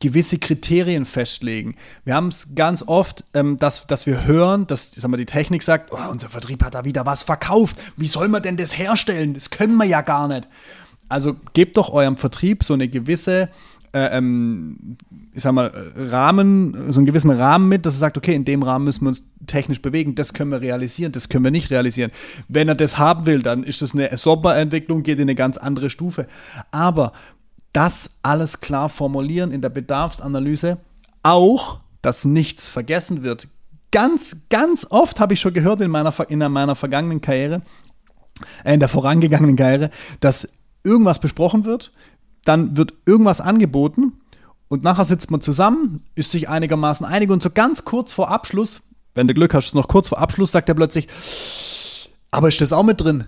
gewisse 0.00 0.38
Kriterien 0.38 1.04
festlegen. 1.04 1.76
Wir 2.04 2.14
haben 2.14 2.28
es 2.28 2.54
ganz 2.54 2.82
oft, 2.86 3.22
ähm, 3.34 3.58
dass, 3.58 3.86
dass 3.86 4.06
wir 4.06 4.24
hören, 4.24 4.66
dass 4.66 4.92
sagen 4.92 5.12
wir, 5.12 5.18
die 5.18 5.26
Technik 5.26 5.62
sagt, 5.62 5.92
oh, 5.92 6.10
unser 6.10 6.30
Vertrieb 6.30 6.64
hat 6.64 6.74
da 6.74 6.84
wieder 6.84 7.06
was 7.06 7.22
verkauft. 7.22 7.78
Wie 7.96 8.06
soll 8.06 8.28
man 8.28 8.42
denn 8.42 8.56
das 8.56 8.76
herstellen? 8.76 9.34
Das 9.34 9.50
können 9.50 9.76
wir 9.76 9.84
ja 9.84 10.00
gar 10.00 10.26
nicht. 10.26 10.48
Also 11.08 11.36
gebt 11.52 11.76
doch 11.76 11.90
eurem 11.90 12.16
Vertrieb 12.16 12.64
so 12.64 12.74
eine 12.74 12.88
gewisse, 12.88 13.50
äh, 13.92 14.16
ähm, 14.16 14.96
ich 15.32 15.42
sag 15.42 15.52
mal, 15.52 15.70
Rahmen, 15.96 16.92
so 16.92 17.00
einen 17.00 17.06
gewissen 17.06 17.30
Rahmen 17.30 17.68
mit, 17.68 17.86
dass 17.86 17.94
er 17.94 17.98
sagt, 17.98 18.16
okay, 18.16 18.34
in 18.34 18.44
dem 18.44 18.62
Rahmen 18.62 18.84
müssen 18.84 19.02
wir 19.02 19.08
uns 19.08 19.24
technisch 19.46 19.82
bewegen, 19.82 20.14
das 20.14 20.32
können 20.34 20.50
wir 20.50 20.60
realisieren, 20.60 21.12
das 21.12 21.28
können 21.28 21.44
wir 21.44 21.50
nicht 21.50 21.70
realisieren. 21.70 22.10
Wenn 22.48 22.68
er 22.68 22.74
das 22.74 22.98
haben 22.98 23.26
will, 23.26 23.42
dann 23.42 23.64
ist 23.64 23.82
das 23.82 23.94
eine 23.94 24.16
Sommerentwicklung, 24.16 25.02
geht 25.02 25.18
in 25.18 25.22
eine 25.22 25.34
ganz 25.34 25.56
andere 25.56 25.90
Stufe. 25.90 26.26
Aber 26.70 27.12
das 27.72 28.10
alles 28.22 28.60
klar 28.60 28.88
formulieren 28.88 29.52
in 29.52 29.60
der 29.60 29.68
Bedarfsanalyse, 29.70 30.78
auch, 31.22 31.80
dass 32.02 32.24
nichts 32.24 32.68
vergessen 32.68 33.22
wird. 33.22 33.48
Ganz, 33.92 34.36
ganz 34.50 34.86
oft 34.88 35.18
habe 35.20 35.34
ich 35.34 35.40
schon 35.40 35.52
gehört 35.52 35.80
in 35.80 35.90
meiner, 35.90 36.14
in 36.30 36.38
meiner 36.38 36.76
vergangenen 36.76 37.20
Karriere, 37.20 37.62
äh, 38.64 38.74
in 38.74 38.80
der 38.80 38.88
vorangegangenen 38.88 39.56
Karriere, 39.56 39.90
dass 40.20 40.48
irgendwas 40.84 41.18
besprochen 41.18 41.64
wird, 41.64 41.92
dann 42.44 42.76
wird 42.76 42.94
irgendwas 43.06 43.40
angeboten 43.40 44.12
und 44.68 44.82
nachher 44.82 45.04
sitzt 45.04 45.30
man 45.30 45.40
zusammen, 45.40 46.02
ist 46.14 46.30
sich 46.30 46.48
einigermaßen 46.48 47.04
einig 47.06 47.30
und 47.30 47.42
so 47.42 47.50
ganz 47.50 47.84
kurz 47.84 48.12
vor 48.12 48.30
Abschluss, 48.30 48.82
wenn 49.14 49.28
du 49.28 49.34
Glück 49.34 49.54
hast, 49.54 49.74
noch 49.74 49.88
kurz 49.88 50.08
vor 50.08 50.18
Abschluss, 50.18 50.52
sagt 50.52 50.68
er 50.68 50.74
plötzlich, 50.74 51.08
aber 52.30 52.48
ist 52.48 52.60
das 52.60 52.72
auch 52.72 52.84
mit 52.84 53.00
drin? 53.00 53.24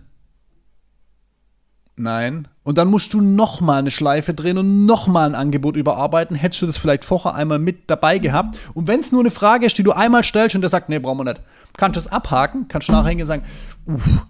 Nein. 1.97 2.49
Und 2.63 2.79
dann 2.79 2.89
musst 2.89 3.13
du 3.13 3.21
nochmal 3.21 3.81
eine 3.81 3.91
Schleife 3.91 4.35
drehen 4.35 4.57
und 4.57 4.87
nochmal 4.87 5.29
ein 5.29 5.35
Angebot 5.35 5.77
überarbeiten. 5.77 6.37
Hättest 6.37 6.63
du 6.63 6.67
das 6.67 6.77
vielleicht 6.77 7.05
vorher 7.05 7.35
einmal 7.35 7.59
mit 7.59 7.91
dabei 7.91 8.19
gehabt. 8.19 8.59
Und 8.73 8.89
wenn 8.89 9.01
es 9.01 9.13
nur 9.13 9.21
eine 9.21 9.31
Frage 9.31 9.67
ist, 9.67 9.77
die 9.77 9.83
du 9.83 9.93
einmal 9.93 10.25
stellst 10.25 10.55
und 10.55 10.63
der 10.63 10.71
sagt, 10.71 10.89
nee, 10.89 10.99
brauchen 10.99 11.19
wir 11.19 11.25
nicht, 11.25 11.43
kannst 11.77 11.97
du 11.97 12.01
das 12.01 12.11
abhaken, 12.11 12.67
kannst 12.69 12.89
du 12.89 12.93
nachher 12.93 13.09
hingehen 13.09 13.25
und 13.25 13.29
sagen, 13.29 13.45
uff, 13.87 14.27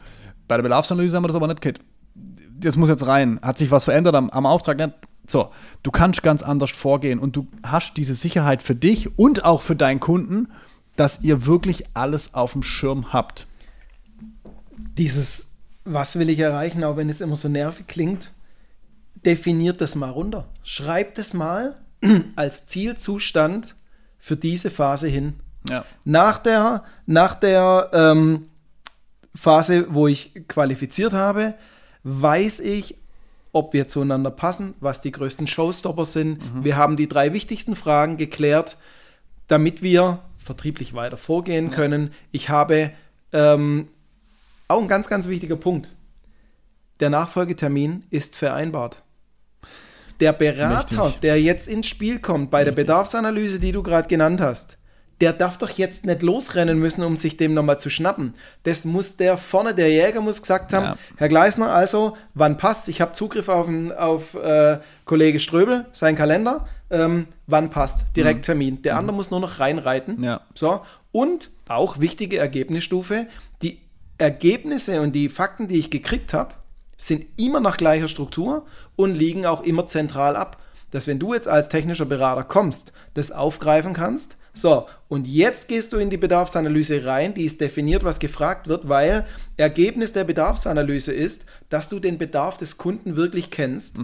bei 0.48 0.56
der 0.56 0.62
Bedarfsanalyse 0.62 1.16
haben 1.16 1.24
wir 1.24 1.28
das 1.28 1.36
aber 1.36 1.46
nicht 1.46 1.60
gekriegt. 1.60 1.84
Das 2.62 2.76
muss 2.76 2.88
jetzt 2.88 3.06
rein. 3.06 3.38
Hat 3.42 3.58
sich 3.58 3.70
was 3.70 3.84
verändert 3.84 4.14
am, 4.14 4.30
am 4.30 4.46
Auftrag? 4.46 4.78
Nicht? 4.78 4.92
So, 5.26 5.50
du 5.82 5.90
kannst 5.90 6.22
ganz 6.22 6.42
anders 6.42 6.70
vorgehen 6.70 7.18
und 7.18 7.36
du 7.36 7.46
hast 7.62 7.96
diese 7.96 8.14
Sicherheit 8.14 8.62
für 8.62 8.74
dich 8.74 9.18
und 9.18 9.44
auch 9.44 9.62
für 9.62 9.76
deinen 9.76 10.00
Kunden, 10.00 10.48
dass 10.96 11.20
ihr 11.22 11.46
wirklich 11.46 11.84
alles 11.94 12.34
auf 12.34 12.52
dem 12.52 12.62
Schirm 12.62 13.12
habt. 13.12 13.46
Dieses 14.98 15.52
was 15.84 16.18
will 16.18 16.30
ich 16.30 16.38
erreichen, 16.38 16.84
auch 16.84 16.96
wenn 16.96 17.08
es 17.08 17.20
immer 17.20 17.36
so 17.36 17.48
nervig 17.48 17.86
klingt, 17.86 18.32
definiert 19.24 19.80
das 19.80 19.94
mal 19.94 20.10
runter. 20.10 20.48
Schreibt 20.62 21.18
es 21.18 21.34
mal 21.34 21.76
als 22.36 22.66
Zielzustand 22.66 23.74
für 24.18 24.36
diese 24.36 24.70
Phase 24.70 25.08
hin. 25.08 25.34
Ja. 25.68 25.84
Nach 26.04 26.38
der, 26.38 26.84
nach 27.06 27.34
der 27.34 27.90
ähm, 27.92 28.48
Phase, 29.34 29.86
wo 29.90 30.06
ich 30.06 30.46
qualifiziert 30.48 31.12
habe, 31.12 31.54
weiß 32.04 32.60
ich, 32.60 32.96
ob 33.52 33.72
wir 33.72 33.88
zueinander 33.88 34.30
passen, 34.30 34.74
was 34.80 35.00
die 35.00 35.12
größten 35.12 35.46
Showstopper 35.46 36.04
sind. 36.04 36.38
Mhm. 36.54 36.64
Wir 36.64 36.76
haben 36.76 36.96
die 36.96 37.08
drei 37.08 37.32
wichtigsten 37.32 37.76
Fragen 37.76 38.16
geklärt, 38.16 38.78
damit 39.46 39.82
wir 39.82 40.20
vertrieblich 40.38 40.94
weiter 40.94 41.16
vorgehen 41.16 41.68
ja. 41.68 41.74
können. 41.74 42.12
Ich 42.30 42.48
habe 42.48 42.92
ähm, 43.32 43.88
auch 44.68 44.80
ein 44.80 44.88
ganz, 44.88 45.08
ganz 45.08 45.28
wichtiger 45.28 45.56
Punkt. 45.56 45.90
Der 47.00 47.10
Nachfolgetermin 47.10 48.04
ist 48.10 48.36
vereinbart. 48.36 49.02
Der 50.20 50.32
Berater, 50.32 51.06
Richtig. 51.06 51.20
der 51.20 51.40
jetzt 51.40 51.68
ins 51.68 51.88
Spiel 51.88 52.20
kommt 52.20 52.50
bei 52.50 52.64
der 52.64 52.72
Bedarfsanalyse, 52.72 53.58
die 53.58 53.72
du 53.72 53.82
gerade 53.82 54.08
genannt 54.08 54.40
hast, 54.40 54.78
der 55.22 55.32
darf 55.32 55.56
doch 55.56 55.70
jetzt 55.70 56.04
nicht 56.04 56.22
losrennen 56.22 56.80
müssen, 56.80 57.04
um 57.04 57.16
sich 57.16 57.36
dem 57.36 57.54
nochmal 57.54 57.78
zu 57.78 57.90
schnappen. 57.90 58.34
Das 58.64 58.84
muss 58.84 59.16
der 59.16 59.38
vorne, 59.38 59.72
der 59.72 59.88
Jäger 59.88 60.20
muss 60.20 60.42
gesagt 60.42 60.72
haben, 60.72 60.84
Ja. 60.84 60.96
Herr 61.16 61.28
Gleisner, 61.28 61.72
also, 61.72 62.16
wann 62.34 62.56
passt? 62.56 62.88
Ich 62.88 63.00
habe 63.00 63.12
Zugriff 63.12 63.48
auf, 63.48 63.68
auf 63.96 64.34
äh, 64.34 64.78
Kollege 65.04 65.38
Ströbel, 65.38 65.86
seinen 65.92 66.16
Kalender. 66.16 66.66
Ähm, 66.90 67.28
wann 67.46 67.70
passt? 67.70 68.06
Direkt 68.16 68.44
Termin. 68.46 68.82
Der 68.82 68.96
andere 68.96 69.14
muss 69.14 69.30
nur 69.30 69.38
noch 69.38 69.60
reinreiten. 69.60 70.18
Mhm. 70.18 70.24
Ja. 70.24 70.40
So. 70.56 70.80
Und 71.12 71.50
auch 71.68 72.00
wichtige 72.00 72.38
Ergebnisstufe, 72.38 73.28
die 73.62 73.80
Ergebnisse 74.18 75.02
und 75.02 75.12
die 75.12 75.28
Fakten, 75.28 75.68
die 75.68 75.78
ich 75.78 75.90
gekriegt 75.90 76.34
habe, 76.34 76.54
sind 76.96 77.26
immer 77.36 77.60
nach 77.60 77.76
gleicher 77.76 78.08
Struktur 78.08 78.66
und 78.96 79.14
liegen 79.14 79.46
auch 79.46 79.62
immer 79.62 79.86
zentral 79.86 80.34
ab. 80.34 80.60
Dass 80.90 81.06
wenn 81.06 81.20
du 81.20 81.32
jetzt 81.32 81.46
als 81.46 81.68
technischer 81.68 82.06
Berater 82.06 82.42
kommst, 82.42 82.92
das 83.14 83.30
aufgreifen 83.30 83.94
kannst. 83.94 84.36
So, 84.54 84.86
und 85.08 85.26
jetzt 85.26 85.68
gehst 85.68 85.92
du 85.92 85.96
in 85.96 86.10
die 86.10 86.16
Bedarfsanalyse 86.18 87.04
rein, 87.06 87.32
die 87.34 87.44
ist 87.44 87.60
definiert, 87.60 88.04
was 88.04 88.18
gefragt 88.18 88.68
wird, 88.68 88.88
weil 88.88 89.24
Ergebnis 89.56 90.12
der 90.12 90.24
Bedarfsanalyse 90.24 91.12
ist, 91.12 91.46
dass 91.70 91.88
du 91.88 91.98
den 91.98 92.18
Bedarf 92.18 92.56
des 92.58 92.76
Kunden 92.76 93.16
wirklich 93.16 93.50
kennst, 93.50 93.96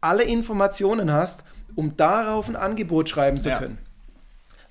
alle 0.00 0.22
Informationen 0.22 1.12
hast, 1.12 1.42
um 1.74 1.96
darauf 1.96 2.48
ein 2.48 2.56
Angebot 2.56 3.08
schreiben 3.08 3.40
zu 3.42 3.48
Ja. 3.48 3.58
können. 3.58 3.78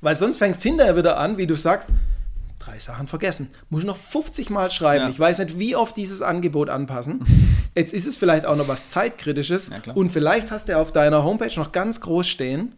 Weil 0.01 0.15
sonst 0.15 0.37
fängst 0.37 0.63
hinterher 0.63 0.95
wieder 0.95 1.17
an, 1.17 1.37
wie 1.37 1.47
du 1.47 1.55
sagst, 1.55 1.89
drei 2.59 2.79
Sachen 2.79 3.07
vergessen. 3.07 3.49
Muss 3.69 3.81
ich 3.81 3.87
noch 3.87 3.97
50 3.97 4.49
Mal 4.49 4.71
schreiben. 4.71 5.05
Ja. 5.05 5.09
Ich 5.09 5.19
weiß 5.19 5.39
nicht, 5.39 5.59
wie 5.59 5.75
oft 5.75 5.97
dieses 5.97 6.21
Angebot 6.21 6.69
anpassen. 6.69 7.23
Jetzt 7.75 7.93
ist 7.93 8.07
es 8.07 8.15
vielleicht 8.17 8.45
auch 8.45 8.55
noch 8.55 8.67
was 8.67 8.87
Zeitkritisches. 8.87 9.69
Ja, 9.85 9.93
und 9.93 10.11
vielleicht 10.11 10.49
hast 10.51 10.69
du 10.69 10.77
auf 10.77 10.91
deiner 10.91 11.23
Homepage 11.23 11.51
noch 11.57 11.71
ganz 11.71 12.01
groß 12.01 12.27
stehen, 12.27 12.73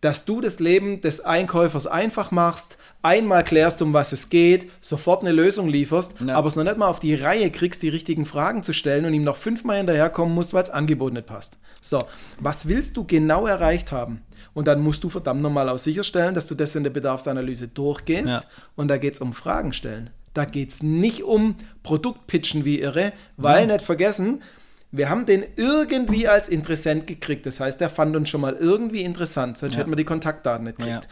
dass 0.00 0.24
du 0.24 0.40
das 0.40 0.60
Leben 0.60 1.00
des 1.00 1.20
Einkäufers 1.20 1.86
einfach 1.86 2.30
machst, 2.30 2.78
einmal 3.02 3.42
klärst, 3.42 3.82
um 3.82 3.92
was 3.92 4.12
es 4.12 4.30
geht, 4.30 4.70
sofort 4.80 5.22
eine 5.22 5.32
Lösung 5.32 5.68
lieferst, 5.68 6.14
Ja. 6.24 6.36
aber 6.36 6.46
es 6.48 6.56
noch 6.56 6.64
nicht 6.64 6.76
mal 6.78 6.86
auf 6.86 7.00
die 7.00 7.14
Reihe 7.14 7.50
kriegst, 7.50 7.82
die 7.82 7.88
richtigen 7.88 8.24
Fragen 8.24 8.62
zu 8.62 8.72
stellen 8.72 9.04
und 9.04 9.14
ihm 9.14 9.24
noch 9.24 9.36
fünfmal 9.36 9.78
hinterherkommen 9.78 10.34
musst, 10.34 10.54
weil 10.54 10.62
das 10.62 10.70
Angebot 10.70 11.12
nicht 11.12 11.26
passt. 11.26 11.58
So, 11.80 12.02
was 12.38 12.68
willst 12.68 12.96
du 12.96 13.04
genau 13.04 13.46
erreicht 13.46 13.90
haben? 13.92 14.22
Und 14.54 14.66
dann 14.66 14.80
musst 14.80 15.04
du 15.04 15.08
verdammt 15.08 15.42
nochmal 15.42 15.68
auch 15.68 15.78
sicherstellen, 15.78 16.34
dass 16.34 16.46
du 16.46 16.54
das 16.54 16.74
in 16.74 16.82
der 16.82 16.90
Bedarfsanalyse 16.90 17.68
durchgehst. 17.68 18.28
Ja. 18.28 18.42
Und 18.76 18.88
da 18.88 18.96
geht 18.96 19.14
es 19.14 19.20
um 19.20 19.32
Fragen 19.32 19.72
stellen. 19.72 20.10
Da 20.34 20.44
geht 20.44 20.70
es 20.72 20.82
nicht 20.82 21.22
um 21.22 21.56
Produktpitchen 21.82 22.64
wie 22.64 22.80
irre, 22.80 23.12
weil 23.36 23.66
nicht 23.66 23.82
vergessen, 23.82 24.42
wir 24.90 25.10
haben 25.10 25.26
den 25.26 25.44
irgendwie 25.56 26.28
als 26.28 26.48
Interessent 26.48 27.06
gekriegt. 27.06 27.44
Das 27.46 27.60
heißt, 27.60 27.80
der 27.80 27.90
fand 27.90 28.16
uns 28.16 28.28
schon 28.28 28.40
mal 28.40 28.54
irgendwie 28.54 29.02
interessant, 29.02 29.58
sonst 29.58 29.74
Ja. 29.74 29.80
hätten 29.80 29.90
wir 29.90 29.96
die 29.96 30.04
Kontaktdaten 30.04 30.64
nicht 30.64 30.78
gekriegt. 30.78 31.04
Ja. 31.04 31.10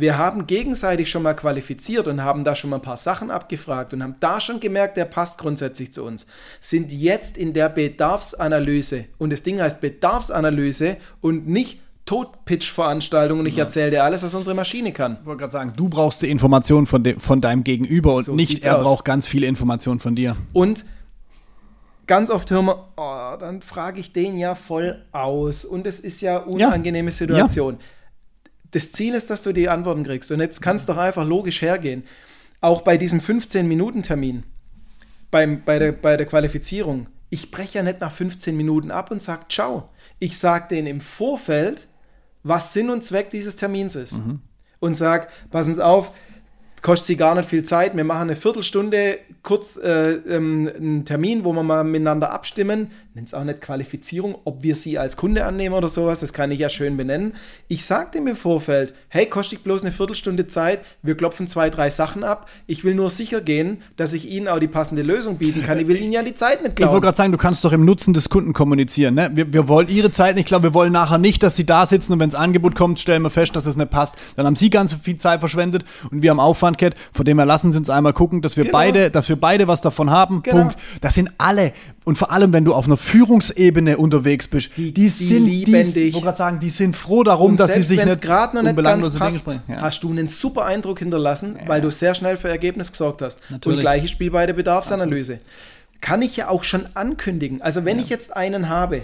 Wir 0.00 0.16
haben 0.16 0.46
gegenseitig 0.46 1.10
schon 1.10 1.24
mal 1.24 1.34
qualifiziert 1.34 2.06
und 2.06 2.22
haben 2.22 2.44
da 2.44 2.54
schon 2.54 2.70
mal 2.70 2.76
ein 2.76 2.82
paar 2.82 2.96
Sachen 2.96 3.32
abgefragt 3.32 3.92
und 3.92 4.02
haben 4.02 4.14
da 4.20 4.40
schon 4.40 4.60
gemerkt, 4.60 4.96
der 4.96 5.06
passt 5.06 5.38
grundsätzlich 5.38 5.92
zu 5.92 6.04
uns. 6.04 6.24
Sind 6.60 6.92
jetzt 6.92 7.36
in 7.36 7.52
der 7.52 7.68
Bedarfsanalyse 7.68 9.06
und 9.18 9.30
das 9.32 9.42
Ding 9.42 9.60
heißt 9.60 9.80
Bedarfsanalyse 9.80 10.98
und 11.20 11.48
nicht 11.48 11.80
Totpitch-Veranstaltung 12.06 13.40
und 13.40 13.46
ich 13.46 13.58
erzähle 13.58 13.90
dir 13.90 14.04
alles, 14.04 14.22
was 14.22 14.34
unsere 14.34 14.54
Maschine 14.54 14.92
kann. 14.92 15.18
Ich 15.20 15.26
wollte 15.26 15.40
gerade 15.40 15.52
sagen, 15.52 15.72
du 15.76 15.88
brauchst 15.88 16.22
die 16.22 16.30
Informationen 16.30 16.86
von, 16.86 17.02
de 17.02 17.18
von 17.18 17.40
deinem 17.40 17.64
Gegenüber 17.64 18.14
und 18.14 18.24
So 18.24 18.34
nicht 18.34 18.64
er 18.64 18.78
aus. 18.78 18.84
braucht 18.84 19.04
ganz 19.04 19.26
viele 19.26 19.46
Informationen 19.46 20.00
von 20.00 20.14
dir. 20.14 20.36
Und 20.52 20.84
ganz 22.08 22.30
oft 22.30 22.50
hören 22.50 22.66
wir, 22.66 22.88
oh, 22.96 23.36
dann 23.38 23.62
frage 23.62 24.00
ich 24.00 24.12
den 24.12 24.36
ja 24.38 24.56
voll 24.56 25.04
aus 25.12 25.64
und 25.64 25.86
es 25.86 26.00
ist 26.00 26.20
ja 26.20 26.38
unangenehme 26.38 27.12
Situation. 27.12 27.78
Das 28.72 28.90
Ziel 28.90 29.14
ist, 29.14 29.30
dass 29.30 29.42
du 29.42 29.52
die 29.52 29.68
Antworten 29.68 30.02
kriegst 30.02 30.32
und 30.32 30.40
jetzt 30.40 30.60
kann 30.60 30.76
es 30.76 30.86
doch 30.86 30.96
einfach 30.96 31.24
logisch 31.24 31.62
hergehen. 31.62 32.02
Auch 32.60 32.82
bei 32.82 32.96
diesem 32.96 33.20
15-Minuten-Termin, 33.20 34.42
beim, 35.30 35.62
bei, 35.64 35.78
der, 35.78 35.92
bei 35.92 36.16
der 36.16 36.26
Qualifizierung, 36.26 37.06
ich 37.30 37.50
breche 37.50 37.78
ja 37.78 37.84
nicht 37.84 38.00
nach 38.00 38.10
15 38.10 38.56
Minuten 38.56 38.90
ab 38.90 39.10
und 39.10 39.22
sage, 39.22 39.42
ciao. 39.48 39.90
Ich 40.18 40.38
sage 40.38 40.68
denen 40.70 40.88
im 40.88 41.00
Vorfeld, 41.00 41.86
was 42.42 42.72
Sinn 42.72 42.90
und 42.90 43.04
Zweck 43.04 43.30
dieses 43.30 43.54
Termins 43.54 43.94
ist. 43.94 44.14
Und 44.80 44.94
sage, 44.94 45.28
passen 45.50 45.74
Sie 45.74 45.84
auf, 45.84 46.12
kostet 46.82 47.06
Sie 47.06 47.16
gar 47.16 47.34
nicht 47.34 47.48
viel 47.48 47.62
Zeit. 47.62 47.96
Wir 47.96 48.04
machen 48.04 48.22
eine 48.22 48.36
Viertelstunde 48.36 49.18
kurz 49.42 49.76
äh, 49.76 50.12
ähm, 50.12 50.70
einen 50.76 51.04
Termin, 51.04 51.44
wo 51.44 51.52
wir 51.52 51.62
mal 51.62 51.84
miteinander 51.84 52.32
abstimmen. 52.32 52.90
Nennt 53.14 53.28
es 53.28 53.34
auch 53.34 53.44
nicht 53.44 53.60
Qualifizierung, 53.60 54.36
ob 54.44 54.62
wir 54.62 54.76
Sie 54.76 54.98
als 54.98 55.16
Kunde 55.16 55.44
annehmen 55.44 55.74
oder 55.74 55.88
sowas. 55.88 56.20
Das 56.20 56.32
kann 56.32 56.50
ich 56.50 56.60
ja 56.60 56.68
schön 56.68 56.96
benennen. 56.96 57.34
Ich 57.66 57.84
sage 57.84 58.10
dem 58.14 58.26
im 58.26 58.36
Vorfeld, 58.36 58.94
hey, 59.08 59.26
kostet 59.26 59.64
bloß 59.64 59.82
eine 59.82 59.92
Viertelstunde 59.92 60.46
Zeit. 60.46 60.80
Wir 61.02 61.16
klopfen 61.16 61.48
zwei, 61.48 61.70
drei 61.70 61.90
Sachen 61.90 62.24
ab. 62.24 62.48
Ich 62.66 62.84
will 62.84 62.94
nur 62.94 63.10
sicher 63.10 63.40
gehen, 63.40 63.82
dass 63.96 64.12
ich 64.12 64.28
Ihnen 64.28 64.48
auch 64.48 64.58
die 64.58 64.68
passende 64.68 65.02
Lösung 65.02 65.38
bieten 65.38 65.62
kann. 65.64 65.78
Ich 65.78 65.88
will 65.88 65.96
Ihnen 65.96 66.12
ja 66.12 66.22
die 66.22 66.34
Zeit 66.34 66.62
nicht 66.62 66.78
Ich 66.78 66.86
wollte 66.86 67.00
gerade 67.00 67.16
sagen, 67.16 67.32
du 67.32 67.38
kannst 67.38 67.64
doch 67.64 67.72
im 67.72 67.84
Nutzen 67.84 68.14
des 68.14 68.28
Kunden 68.28 68.52
kommunizieren. 68.52 69.14
Ne? 69.14 69.30
Wir, 69.34 69.52
wir 69.52 69.68
wollen 69.68 69.88
ihre 69.88 70.10
Zeit 70.10 70.34
nicht, 70.34 70.42
ich 70.42 70.46
glaube, 70.46 70.64
wir 70.64 70.74
wollen 70.74 70.92
nachher 70.92 71.18
nicht, 71.18 71.42
dass 71.42 71.56
sie 71.56 71.64
da 71.64 71.86
sitzen 71.86 72.12
und 72.12 72.20
wenn 72.20 72.30
das 72.30 72.38
Angebot 72.38 72.74
kommt, 72.74 73.00
stellen 73.00 73.22
wir 73.22 73.30
fest, 73.30 73.56
dass 73.56 73.66
es 73.66 73.76
nicht 73.76 73.90
passt. 73.90 74.14
Dann 74.36 74.46
haben 74.46 74.56
sie 74.56 74.70
ganz 74.70 74.94
viel 74.94 75.16
Zeit 75.16 75.40
verschwendet 75.40 75.84
und 76.10 76.22
wir 76.22 76.30
haben 76.30 76.40
Aufwand 76.40 76.67
gehabt. 76.76 76.96
Von 77.12 77.24
dem 77.24 77.38
her 77.38 77.46
lassen 77.46 77.72
sie 77.72 77.78
uns 77.78 77.88
einmal 77.88 78.12
gucken, 78.12 78.42
dass 78.42 78.56
wir 78.58 78.64
Genau. 78.64 78.76
beide, 78.76 79.10
dass 79.10 79.28
wir 79.30 79.36
beide 79.36 79.66
was 79.68 79.80
davon 79.80 80.10
haben. 80.10 80.42
Genau. 80.42 80.58
Punkt. 80.64 80.76
Das 81.00 81.14
sind 81.14 81.30
alle. 81.38 81.72
Und 82.04 82.18
vor 82.18 82.30
allem, 82.30 82.52
wenn 82.52 82.64
du 82.64 82.74
auf 82.74 82.86
einer 82.86 82.96
Führungsebene 82.96 83.96
unterwegs 83.96 84.48
bist, 84.48 84.70
die, 84.76 84.92
Die- 84.92 84.94
die 84.94 85.08
sind, 85.08 85.46
die, 85.46 85.64
dich. 85.64 85.96
Ich 85.96 86.22
gerade 86.22 86.36
sagen, 86.36 86.58
die 86.60 86.70
sind 86.70 86.96
froh 86.96 87.22
darum, 87.22 87.56
dass 87.56 87.68
sie 87.68 87.74
selbst 87.74 87.88
sich 87.88 87.98
wenn's 87.98 88.08
nicht 88.16 88.22
gerade 88.22 88.56
noch 88.56 88.62
nicht 88.62 88.76
ganz 88.76 89.18
passt. 89.18 89.46
Ja. 89.68 89.80
hast 89.80 90.02
du 90.02 90.10
einen 90.10 90.26
super 90.28 90.64
Eindruck 90.64 90.98
hinterlassen, 90.98 91.56
weil 91.66 91.80
du 91.80 91.90
sehr 91.90 92.14
schnell 92.14 92.36
für 92.36 92.48
Ergebnis 92.48 92.90
gesorgt 92.92 93.22
hast. 93.22 93.38
Natürlich. 93.50 93.76
Und 93.76 93.80
gleiches 93.80 94.10
Spiel 94.10 94.30
bei 94.30 94.44
der 94.46 94.54
Bedarfsanalyse. 94.54 95.38
Kann 96.00 96.22
ich 96.22 96.36
ja 96.36 96.48
auch 96.48 96.64
schon 96.64 96.86
ankündigen. 96.94 97.60
Also 97.62 97.84
wenn 97.84 97.98
ich 97.98 98.08
jetzt 98.08 98.34
einen 98.36 98.68
habe, 98.68 99.02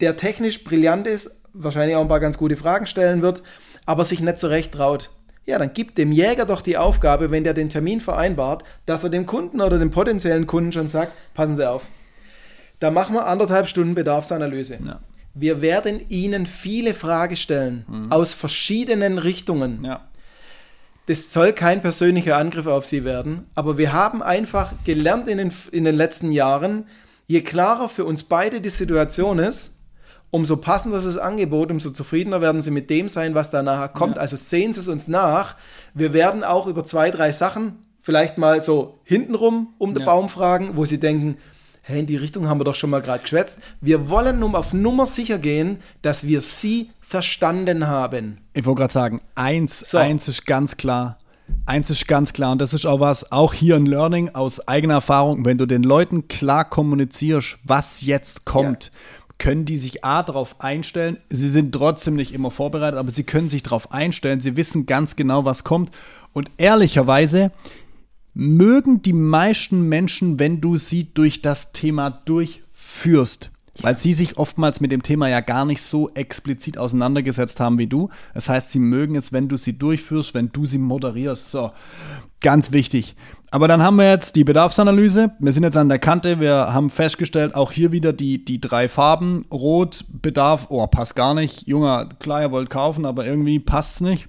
der 0.00 0.16
technisch 0.16 0.64
brillant 0.64 1.06
ist, 1.06 1.30
wahrscheinlich 1.52 1.96
auch 1.96 2.02
ein 2.02 2.08
paar 2.08 2.20
ganz 2.20 2.36
gute 2.36 2.56
Fragen 2.56 2.86
stellen 2.86 3.22
wird, 3.22 3.42
aber 3.86 4.04
sich 4.04 4.20
nicht 4.20 4.38
so 4.38 4.48
recht 4.48 4.72
traut. 4.72 5.10
Ja, 5.46 5.58
dann 5.58 5.74
gibt 5.74 5.98
dem 5.98 6.10
Jäger 6.10 6.46
doch 6.46 6.62
die 6.62 6.78
Aufgabe, 6.78 7.30
wenn 7.30 7.44
der 7.44 7.52
den 7.52 7.68
Termin 7.68 8.00
vereinbart, 8.00 8.64
dass 8.86 9.04
er 9.04 9.10
dem 9.10 9.26
Kunden 9.26 9.60
oder 9.60 9.78
dem 9.78 9.90
potenziellen 9.90 10.46
Kunden 10.46 10.72
schon 10.72 10.88
sagt, 10.88 11.12
passen 11.34 11.56
Sie 11.56 11.68
auf, 11.68 11.88
da 12.80 12.90
machen 12.90 13.14
wir 13.14 13.26
anderthalb 13.26 13.68
Stunden 13.68 13.94
Bedarfsanalyse. 13.94 14.78
Ja. 14.84 15.00
Wir 15.34 15.60
werden 15.60 16.08
Ihnen 16.08 16.46
viele 16.46 16.94
Fragen 16.94 17.36
stellen 17.36 17.84
aus 18.10 18.34
verschiedenen 18.34 19.18
Richtungen. 19.18 19.84
Ja. 19.84 20.08
Das 21.06 21.32
soll 21.32 21.52
kein 21.52 21.82
persönlicher 21.82 22.36
Angriff 22.36 22.66
auf 22.66 22.86
Sie 22.86 23.04
werden, 23.04 23.46
aber 23.54 23.76
wir 23.76 23.92
haben 23.92 24.22
einfach 24.22 24.72
gelernt 24.84 25.28
in 25.28 25.36
den, 25.36 25.52
in 25.70 25.84
den 25.84 25.94
letzten 25.94 26.32
Jahren, 26.32 26.86
je 27.26 27.42
klarer 27.42 27.90
für 27.90 28.06
uns 28.06 28.24
beide 28.24 28.62
die 28.62 28.70
Situation 28.70 29.38
ist, 29.38 29.76
umso 30.34 30.56
passender 30.56 30.98
ist 30.98 31.06
das 31.06 31.16
Angebot, 31.16 31.70
umso 31.70 31.90
zufriedener 31.90 32.40
werden 32.40 32.60
Sie 32.60 32.72
mit 32.72 32.90
dem 32.90 33.08
sein, 33.08 33.36
was 33.36 33.52
da 33.52 33.62
nachher 33.62 33.88
kommt. 33.88 34.18
Also 34.18 34.34
sehen 34.34 34.72
Sie 34.72 34.80
es 34.80 34.88
uns 34.88 35.06
nach. 35.06 35.54
Wir 35.94 36.12
werden 36.12 36.42
auch 36.42 36.66
über 36.66 36.84
zwei, 36.84 37.12
drei 37.12 37.30
Sachen 37.30 37.78
vielleicht 38.02 38.36
mal 38.36 38.60
so 38.60 38.98
hintenrum 39.04 39.74
um 39.78 39.94
den 39.94 40.00
Ja. 40.00 40.06
Baum 40.06 40.28
fragen, 40.28 40.70
wo 40.74 40.84
Sie 40.86 40.98
denken, 40.98 41.36
hey, 41.82 42.00
in 42.00 42.06
die 42.06 42.16
Richtung 42.16 42.48
haben 42.48 42.58
wir 42.58 42.64
doch 42.64 42.74
schon 42.74 42.90
mal 42.90 43.00
gerade 43.00 43.22
geschwätzt. 43.22 43.60
Wir 43.80 44.08
wollen 44.08 44.42
um 44.42 44.56
auf 44.56 44.72
Nummer 44.72 45.06
sicher 45.06 45.38
gehen, 45.38 45.78
dass 46.02 46.26
wir 46.26 46.40
Sie 46.40 46.90
verstanden 47.00 47.86
haben. 47.86 48.38
Ich 48.54 48.66
wollte 48.66 48.80
gerade 48.80 48.92
sagen, 48.92 49.20
eins, 49.36 49.88
So. 49.88 49.98
eins 49.98 50.26
ist 50.26 50.46
ganz 50.46 50.76
klar. 50.76 51.18
Eins 51.66 51.90
ist 51.90 52.08
ganz 52.08 52.32
klar, 52.32 52.52
und 52.52 52.60
das 52.60 52.72
ist 52.72 52.86
auch 52.86 53.00
was, 53.00 53.30
auch 53.30 53.52
hier 53.52 53.76
ein 53.76 53.84
Learning 53.86 54.34
aus 54.34 54.66
eigener 54.66 54.94
Erfahrung, 54.94 55.44
wenn 55.44 55.58
du 55.58 55.66
den 55.66 55.82
Leuten 55.82 56.26
klar 56.26 56.64
kommunizierst, 56.64 57.58
was 57.64 58.00
jetzt 58.00 58.46
kommt, 58.46 58.90
können 59.44 59.66
die 59.66 59.76
sich 59.76 60.02
A 60.06 60.22
darauf 60.22 60.62
einstellen. 60.62 61.18
Sie 61.28 61.50
sind 61.50 61.72
trotzdem 61.72 62.14
nicht 62.14 62.32
immer 62.32 62.50
vorbereitet, 62.50 62.98
aber 62.98 63.10
sie 63.10 63.24
können 63.24 63.50
sich 63.50 63.62
darauf 63.62 63.92
einstellen. 63.92 64.40
Sie 64.40 64.56
wissen 64.56 64.86
ganz 64.86 65.16
genau, 65.16 65.44
was 65.44 65.64
kommt. 65.64 65.90
Und 66.32 66.50
ehrlicherweise 66.56 67.52
mögen 68.32 69.02
die 69.02 69.12
meisten 69.12 69.86
Menschen, 69.86 70.38
wenn 70.38 70.62
du 70.62 70.78
sie 70.78 71.12
durch 71.12 71.42
das 71.42 71.72
Thema 71.72 72.08
durchführst. 72.08 73.50
Weil 73.82 73.96
sie 73.96 74.14
sich 74.14 74.38
oftmals 74.38 74.80
mit 74.80 74.90
dem 74.90 75.02
Thema 75.02 75.28
ja 75.28 75.40
gar 75.40 75.66
nicht 75.66 75.82
so 75.82 76.08
explizit 76.14 76.78
auseinandergesetzt 76.78 77.60
haben 77.60 77.76
wie 77.76 77.86
du. 77.86 78.08
Das 78.32 78.48
heißt, 78.48 78.70
sie 78.70 78.78
mögen 78.78 79.14
es, 79.14 79.30
wenn 79.30 79.48
du 79.48 79.58
sie 79.58 79.76
durchführst, 79.76 80.32
wenn 80.32 80.52
du 80.52 80.64
sie 80.64 80.78
moderierst. 80.78 81.50
So, 81.50 81.70
ganz 82.40 82.72
wichtig. 82.72 83.14
Aber 83.54 83.68
dann 83.68 83.84
haben 83.84 83.94
wir 83.94 84.10
jetzt 84.10 84.34
die 84.34 84.42
Bedarfsanalyse. 84.42 85.30
Wir 85.38 85.52
sind 85.52 85.62
jetzt 85.62 85.76
an 85.76 85.88
der 85.88 86.00
Kante. 86.00 86.40
Wir 86.40 86.74
haben 86.74 86.90
festgestellt, 86.90 87.54
auch 87.54 87.70
hier 87.70 87.92
wieder 87.92 88.12
die, 88.12 88.44
die 88.44 88.60
drei 88.60 88.88
Farben. 88.88 89.46
Rot, 89.48 90.04
Bedarf, 90.08 90.66
oh, 90.70 90.84
passt 90.88 91.14
gar 91.14 91.34
nicht. 91.34 91.64
Junger, 91.68 92.08
klar, 92.18 92.42
ihr 92.42 92.50
wollt 92.50 92.68
kaufen, 92.68 93.06
aber 93.06 93.24
irgendwie 93.24 93.60
passt 93.60 93.94
es 93.94 94.00
nicht. 94.00 94.28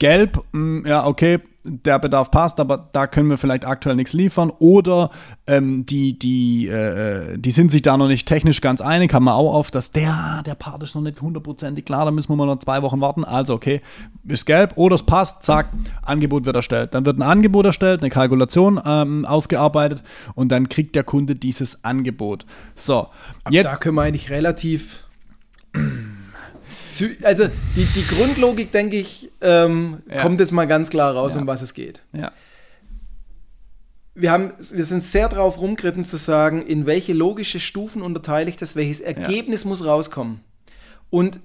Gelb, 0.00 0.42
mh, 0.50 0.88
ja, 0.88 1.06
okay, 1.06 1.38
der 1.64 1.98
Bedarf 1.98 2.30
passt, 2.30 2.58
aber 2.58 2.88
da 2.92 3.06
können 3.06 3.30
wir 3.30 3.38
vielleicht 3.38 3.64
aktuell 3.64 3.94
nichts 3.94 4.12
liefern. 4.12 4.50
Oder 4.58 5.10
ähm, 5.46 5.84
die, 5.86 6.18
die, 6.18 6.66
äh, 6.66 7.38
die 7.38 7.50
sind 7.50 7.70
sich 7.70 7.82
da 7.82 7.96
noch 7.96 8.08
nicht 8.08 8.26
technisch 8.26 8.60
ganz 8.60 8.80
einig, 8.80 9.14
haben 9.14 9.24
wir 9.24 9.34
auch 9.34 9.54
auf, 9.54 9.70
dass 9.70 9.90
der, 9.90 10.42
der 10.44 10.54
Part 10.54 10.82
ist 10.82 10.94
noch 10.94 11.02
nicht 11.02 11.20
hundertprozentig 11.20 11.84
klar, 11.84 12.04
da 12.04 12.10
müssen 12.10 12.30
wir 12.30 12.36
mal 12.36 12.46
noch 12.46 12.58
zwei 12.58 12.82
Wochen 12.82 13.00
warten. 13.00 13.24
Also, 13.24 13.54
okay, 13.54 13.80
ist 14.26 14.46
gelb 14.46 14.72
oder 14.76 14.96
es 14.96 15.04
passt, 15.04 15.42
zack, 15.42 15.70
Angebot 16.02 16.44
wird 16.44 16.56
erstellt. 16.56 16.94
Dann 16.94 17.06
wird 17.06 17.18
ein 17.18 17.22
Angebot 17.22 17.66
erstellt, 17.66 18.02
eine 18.02 18.10
Kalkulation 18.10 18.80
ähm, 18.84 19.24
ausgearbeitet 19.24 20.02
und 20.34 20.50
dann 20.50 20.68
kriegt 20.68 20.96
der 20.96 21.04
Kunde 21.04 21.36
dieses 21.36 21.84
Angebot. 21.84 22.44
So, 22.74 23.08
jetzt. 23.50 23.66
Da 23.66 23.76
können 23.76 23.96
wir 23.96 24.02
eigentlich 24.02 24.30
relativ 24.30 25.04
also 27.22 27.48
die, 27.76 27.84
die 27.84 28.06
Grundlogik, 28.06 28.72
denke 28.72 28.96
ich, 28.96 29.30
ähm, 29.40 30.02
ja. 30.08 30.22
kommt 30.22 30.40
jetzt 30.40 30.52
mal 30.52 30.66
ganz 30.66 30.90
klar 30.90 31.14
raus, 31.14 31.34
ja. 31.34 31.40
um 31.40 31.46
was 31.46 31.62
es 31.62 31.74
geht. 31.74 32.02
Ja. 32.12 32.32
Wir, 34.14 34.30
haben, 34.30 34.52
wir 34.72 34.84
sind 34.84 35.02
sehr 35.02 35.28
drauf 35.28 35.60
rumgeritten 35.60 36.04
zu 36.04 36.16
sagen, 36.16 36.62
in 36.62 36.86
welche 36.86 37.12
logische 37.14 37.60
Stufen 37.60 38.02
unterteile 38.02 38.50
ich 38.50 38.56
das, 38.56 38.76
welches 38.76 39.00
Ergebnis 39.00 39.64
muss 39.64 39.84
rauskommen. 39.84 40.40
Und 41.08 41.40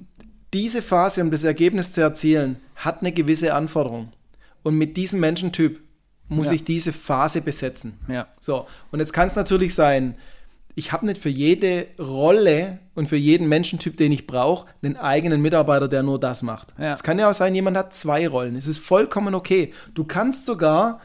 diese 0.54 0.82
Phase, 0.82 1.22
um 1.22 1.32
das 1.32 1.44
Ergebnis 1.44 1.92
zu 1.92 2.02
erzielen, 2.02 2.58
hat 2.76 3.02
eine 3.02 3.12
gewisse 3.12 3.54
Anforderung. 3.54 4.12
Und 4.64 4.76
mit 4.76 4.98
diesem 4.98 5.20
Menschentyp 5.20 5.82
muss 6.30 6.52
ich 6.52 6.64
diese 6.64 6.92
Phase 6.92 7.42
besetzen. 7.42 8.00
Ja. 8.10 8.28
So, 8.40 8.68
und 8.92 9.00
jetzt 9.00 9.14
kann 9.14 9.28
es 9.28 9.36
natürlich 9.36 9.74
sein, 9.74 10.16
ich 10.78 10.92
habe 10.92 11.08
nicht 11.08 11.20
für 11.20 11.30
jede 11.30 11.88
Rolle 11.98 12.78
und 12.94 13.10
für 13.10 13.16
jeden 13.16 13.50
Menschentyp, 13.50 13.98
den 13.98 14.12
ich 14.12 14.28
brauche, 14.28 14.68
einen 14.84 14.96
eigenen 14.96 15.42
Mitarbeiter, 15.42 15.88
der 15.88 16.04
nur 16.04 16.20
das 16.20 16.44
macht. 16.44 16.76
Es 16.78 16.84
ja. 16.84 16.96
kann 16.98 17.18
ja 17.18 17.32
auch 17.32 17.34
sein, 17.34 17.56
jemand 17.56 17.76
hat 17.76 17.96
zwei 17.96 18.28
Rollen. 18.28 18.56
Es 18.56 18.68
ist 18.68 18.78
vollkommen 18.78 19.34
okay. 19.34 19.74
Du 19.96 20.04
kannst 20.04 20.46
sogar 20.46 21.02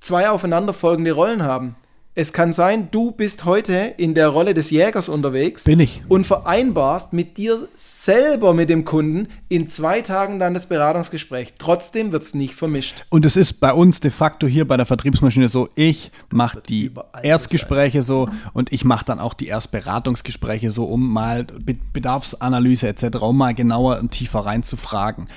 zwei 0.00 0.28
aufeinanderfolgende 0.28 1.12
Rollen 1.12 1.42
haben. 1.42 1.74
Es 2.20 2.32
kann 2.32 2.52
sein, 2.52 2.88
du 2.90 3.12
bist 3.12 3.44
heute 3.44 3.94
in 3.96 4.12
der 4.12 4.30
Rolle 4.30 4.52
des 4.52 4.70
Jägers 4.70 5.08
unterwegs. 5.08 5.62
Bin 5.62 5.78
ich. 5.78 6.02
Und 6.08 6.26
vereinbarst 6.26 7.12
mit 7.12 7.36
dir 7.36 7.68
selber, 7.76 8.54
mit 8.54 8.68
dem 8.70 8.84
Kunden, 8.84 9.28
in 9.48 9.68
zwei 9.68 10.00
Tagen 10.00 10.40
dann 10.40 10.52
das 10.52 10.66
Beratungsgespräch. 10.66 11.54
Trotzdem 11.58 12.10
wird 12.10 12.24
es 12.24 12.34
nicht 12.34 12.56
vermischt. 12.56 13.04
Und 13.10 13.24
es 13.24 13.36
ist 13.36 13.60
bei 13.60 13.72
uns 13.72 14.00
de 14.00 14.10
facto 14.10 14.48
hier 14.48 14.66
bei 14.66 14.76
der 14.76 14.84
Vertriebsmaschine 14.84 15.48
so, 15.48 15.68
ich 15.76 16.10
mache 16.32 16.60
die 16.60 16.90
Erstgespräche 17.22 18.02
so, 18.02 18.26
so 18.26 18.32
und 18.52 18.72
ich 18.72 18.84
mache 18.84 19.04
dann 19.04 19.20
auch 19.20 19.32
die 19.32 19.46
Erstberatungsgespräche 19.46 20.72
so, 20.72 20.86
um 20.86 21.12
mal 21.12 21.44
Bedarfsanalyse 21.44 22.88
etc., 22.88 23.18
um 23.20 23.36
mal 23.36 23.54
genauer 23.54 24.00
und 24.00 24.10
tiefer 24.10 24.40
reinzufragen. 24.40 25.28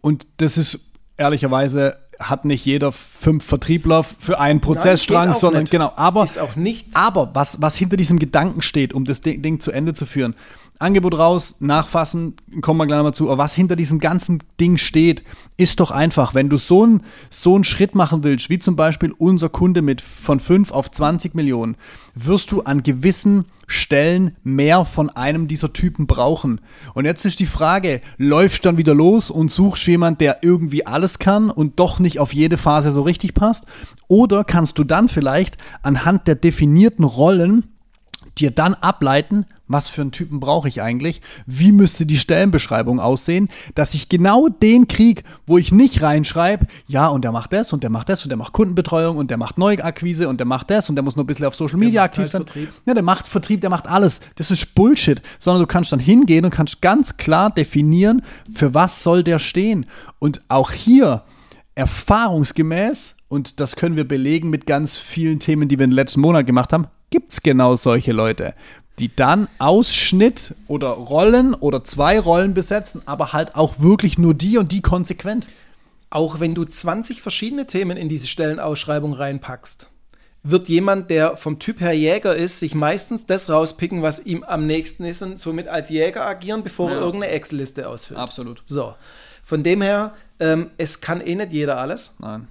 Und 0.00 0.26
das 0.38 0.56
ist 0.56 0.80
ehrlicherweise 1.18 1.98
hat 2.18 2.44
nicht 2.44 2.64
jeder 2.64 2.92
fünf 2.92 3.44
Vertriebler 3.44 4.02
für 4.02 4.40
einen 4.40 4.60
Prozessstrang, 4.60 5.28
Nein, 5.28 5.34
sondern 5.34 5.62
nicht. 5.62 5.70
genau. 5.70 5.92
Aber, 5.96 6.24
ist 6.24 6.38
auch 6.38 6.56
nicht. 6.56 6.88
aber 6.94 7.30
was, 7.34 7.60
was 7.60 7.76
hinter 7.76 7.96
diesem 7.96 8.18
Gedanken 8.18 8.62
steht, 8.62 8.92
um 8.92 9.04
das 9.04 9.20
Ding, 9.20 9.42
Ding 9.42 9.60
zu 9.60 9.70
Ende 9.70 9.94
zu 9.94 10.04
führen, 10.06 10.34
Angebot 10.80 11.18
raus, 11.18 11.56
nachfassen, 11.58 12.36
kommen 12.60 12.78
wir 12.78 12.86
gleich 12.86 12.98
nochmal 12.98 13.14
zu. 13.14 13.30
Aber 13.30 13.42
was 13.42 13.54
hinter 13.54 13.74
diesem 13.74 13.98
ganzen 13.98 14.42
Ding 14.60 14.76
steht, 14.76 15.24
ist 15.56 15.80
doch 15.80 15.90
einfach, 15.90 16.34
wenn 16.34 16.48
du 16.48 16.56
so 16.56 16.84
einen 16.84 17.02
so 17.30 17.56
einen 17.56 17.64
Schritt 17.64 17.94
machen 17.94 18.22
willst, 18.22 18.48
wie 18.48 18.58
zum 18.58 18.76
Beispiel 18.76 19.12
unser 19.18 19.48
Kunde 19.48 19.82
mit 19.82 20.00
von 20.00 20.38
5 20.38 20.70
auf 20.70 20.90
20 20.90 21.34
Millionen, 21.34 21.76
wirst 22.14 22.52
du 22.52 22.62
an 22.62 22.82
gewissen 22.84 23.46
Stellen 23.66 24.36
mehr 24.44 24.84
von 24.84 25.10
einem 25.10 25.48
dieser 25.48 25.72
Typen 25.72 26.06
brauchen. 26.06 26.60
Und 26.94 27.04
jetzt 27.04 27.24
ist 27.24 27.40
die 27.40 27.46
Frage, 27.46 28.00
läufst 28.16 28.64
du 28.64 28.68
dann 28.68 28.78
wieder 28.78 28.94
los 28.94 29.30
und 29.30 29.50
suchst 29.50 29.86
jemand, 29.88 30.20
der 30.20 30.38
irgendwie 30.42 30.86
alles 30.86 31.18
kann 31.18 31.50
und 31.50 31.78
doch 31.80 31.98
nicht 31.98 32.18
auf 32.18 32.32
jede 32.32 32.56
Phase 32.56 32.92
so 32.92 33.02
richtig 33.02 33.34
passt? 33.34 33.66
Oder 34.06 34.44
kannst 34.44 34.78
du 34.78 34.84
dann 34.84 35.08
vielleicht 35.08 35.58
anhand 35.82 36.28
der 36.28 36.36
definierten 36.36 37.04
Rollen 37.04 37.66
dir 38.38 38.50
dann 38.52 38.74
ableiten, 38.74 39.44
was 39.68 39.88
für 39.88 40.00
einen 40.00 40.12
Typen 40.12 40.40
brauche 40.40 40.68
ich 40.68 40.82
eigentlich, 40.82 41.20
wie 41.46 41.72
müsste 41.72 42.06
die 42.06 42.18
Stellenbeschreibung 42.18 43.00
aussehen, 43.00 43.48
dass 43.74 43.94
ich 43.94 44.08
genau 44.08 44.48
den 44.48 44.88
krieg, 44.88 45.24
wo 45.46 45.58
ich 45.58 45.72
nicht 45.72 46.02
reinschreibe, 46.02 46.66
ja, 46.86 47.08
und 47.08 47.22
der 47.22 47.32
macht 47.32 47.52
das 47.52 47.72
und 47.72 47.82
der 47.82 47.90
macht 47.90 48.08
das 48.08 48.22
und 48.24 48.30
der 48.30 48.38
macht 48.38 48.52
Kundenbetreuung 48.52 49.16
und 49.16 49.30
der 49.30 49.38
macht 49.38 49.58
Neuakquise 49.58 50.28
und 50.28 50.38
der 50.40 50.46
macht 50.46 50.70
das 50.70 50.88
und 50.88 50.96
der 50.96 51.02
muss 51.02 51.16
nur 51.16 51.24
ein 51.24 51.26
bisschen 51.26 51.46
auf 51.46 51.54
Social 51.54 51.78
Media 51.78 52.02
aktiv 52.02 52.28
sein. 52.28 52.44
Vertrieb. 52.44 52.72
Ja, 52.86 52.94
der 52.94 53.02
macht 53.02 53.26
Vertrieb, 53.26 53.60
der 53.60 53.70
macht 53.70 53.86
alles. 53.86 54.20
Das 54.36 54.50
ist 54.50 54.74
Bullshit, 54.74 55.22
sondern 55.38 55.62
du 55.62 55.66
kannst 55.66 55.92
dann 55.92 56.00
hingehen 56.00 56.44
und 56.44 56.50
kannst 56.50 56.80
ganz 56.80 57.16
klar 57.16 57.50
definieren, 57.50 58.22
für 58.52 58.74
was 58.74 59.02
soll 59.02 59.22
der 59.22 59.38
stehen. 59.38 59.86
Und 60.18 60.42
auch 60.48 60.72
hier 60.72 61.22
erfahrungsgemäß 61.74 63.14
und 63.28 63.60
das 63.60 63.76
können 63.76 63.96
wir 63.96 64.08
belegen 64.08 64.50
mit 64.50 64.66
ganz 64.66 64.96
vielen 64.96 65.38
Themen, 65.38 65.68
die 65.68 65.78
wir 65.78 65.86
den 65.86 65.92
letzten 65.92 66.20
Monat 66.20 66.46
gemacht 66.46 66.72
haben, 66.72 66.86
gibt 67.10 67.32
es 67.32 67.42
genau 67.42 67.76
solche 67.76 68.12
Leute, 68.12 68.54
die 68.98 69.14
dann 69.14 69.48
Ausschnitt 69.58 70.54
oder 70.66 70.88
Rollen 70.88 71.54
oder 71.54 71.84
zwei 71.84 72.18
Rollen 72.18 72.54
besetzen, 72.54 73.02
aber 73.06 73.32
halt 73.32 73.54
auch 73.54 73.80
wirklich 73.80 74.18
nur 74.18 74.34
die 74.34 74.58
und 74.58 74.72
die 74.72 74.82
konsequent. 74.82 75.48
Auch 76.10 76.40
wenn 76.40 76.54
du 76.54 76.64
20 76.64 77.22
verschiedene 77.22 77.66
Themen 77.66 77.96
in 77.96 78.08
diese 78.08 78.26
Stellenausschreibung 78.26 79.12
reinpackst, 79.12 79.88
wird 80.42 80.68
jemand, 80.68 81.10
der 81.10 81.36
vom 81.36 81.58
Typ 81.58 81.80
her 81.80 81.92
Jäger 81.92 82.34
ist, 82.34 82.58
sich 82.58 82.74
meistens 82.74 83.26
das 83.26 83.50
rauspicken, 83.50 84.02
was 84.02 84.20
ihm 84.24 84.42
am 84.44 84.66
nächsten 84.66 85.04
ist 85.04 85.22
und 85.22 85.38
somit 85.38 85.68
als 85.68 85.90
Jäger 85.90 86.26
agieren, 86.26 86.62
bevor 86.62 86.90
ja. 86.90 86.96
er 86.96 87.02
irgendeine 87.02 87.32
Excel-Liste 87.32 87.88
ausfüllt. 87.88 88.18
Absolut. 88.18 88.62
So. 88.66 88.94
Von 89.44 89.62
dem 89.62 89.82
her, 89.82 90.14
ähm, 90.40 90.70
es 90.78 91.00
kann 91.00 91.20
eh 91.20 91.34
nicht 91.34 91.52
jeder 91.52 91.78
alles. 91.78 92.14
Nein. 92.18 92.48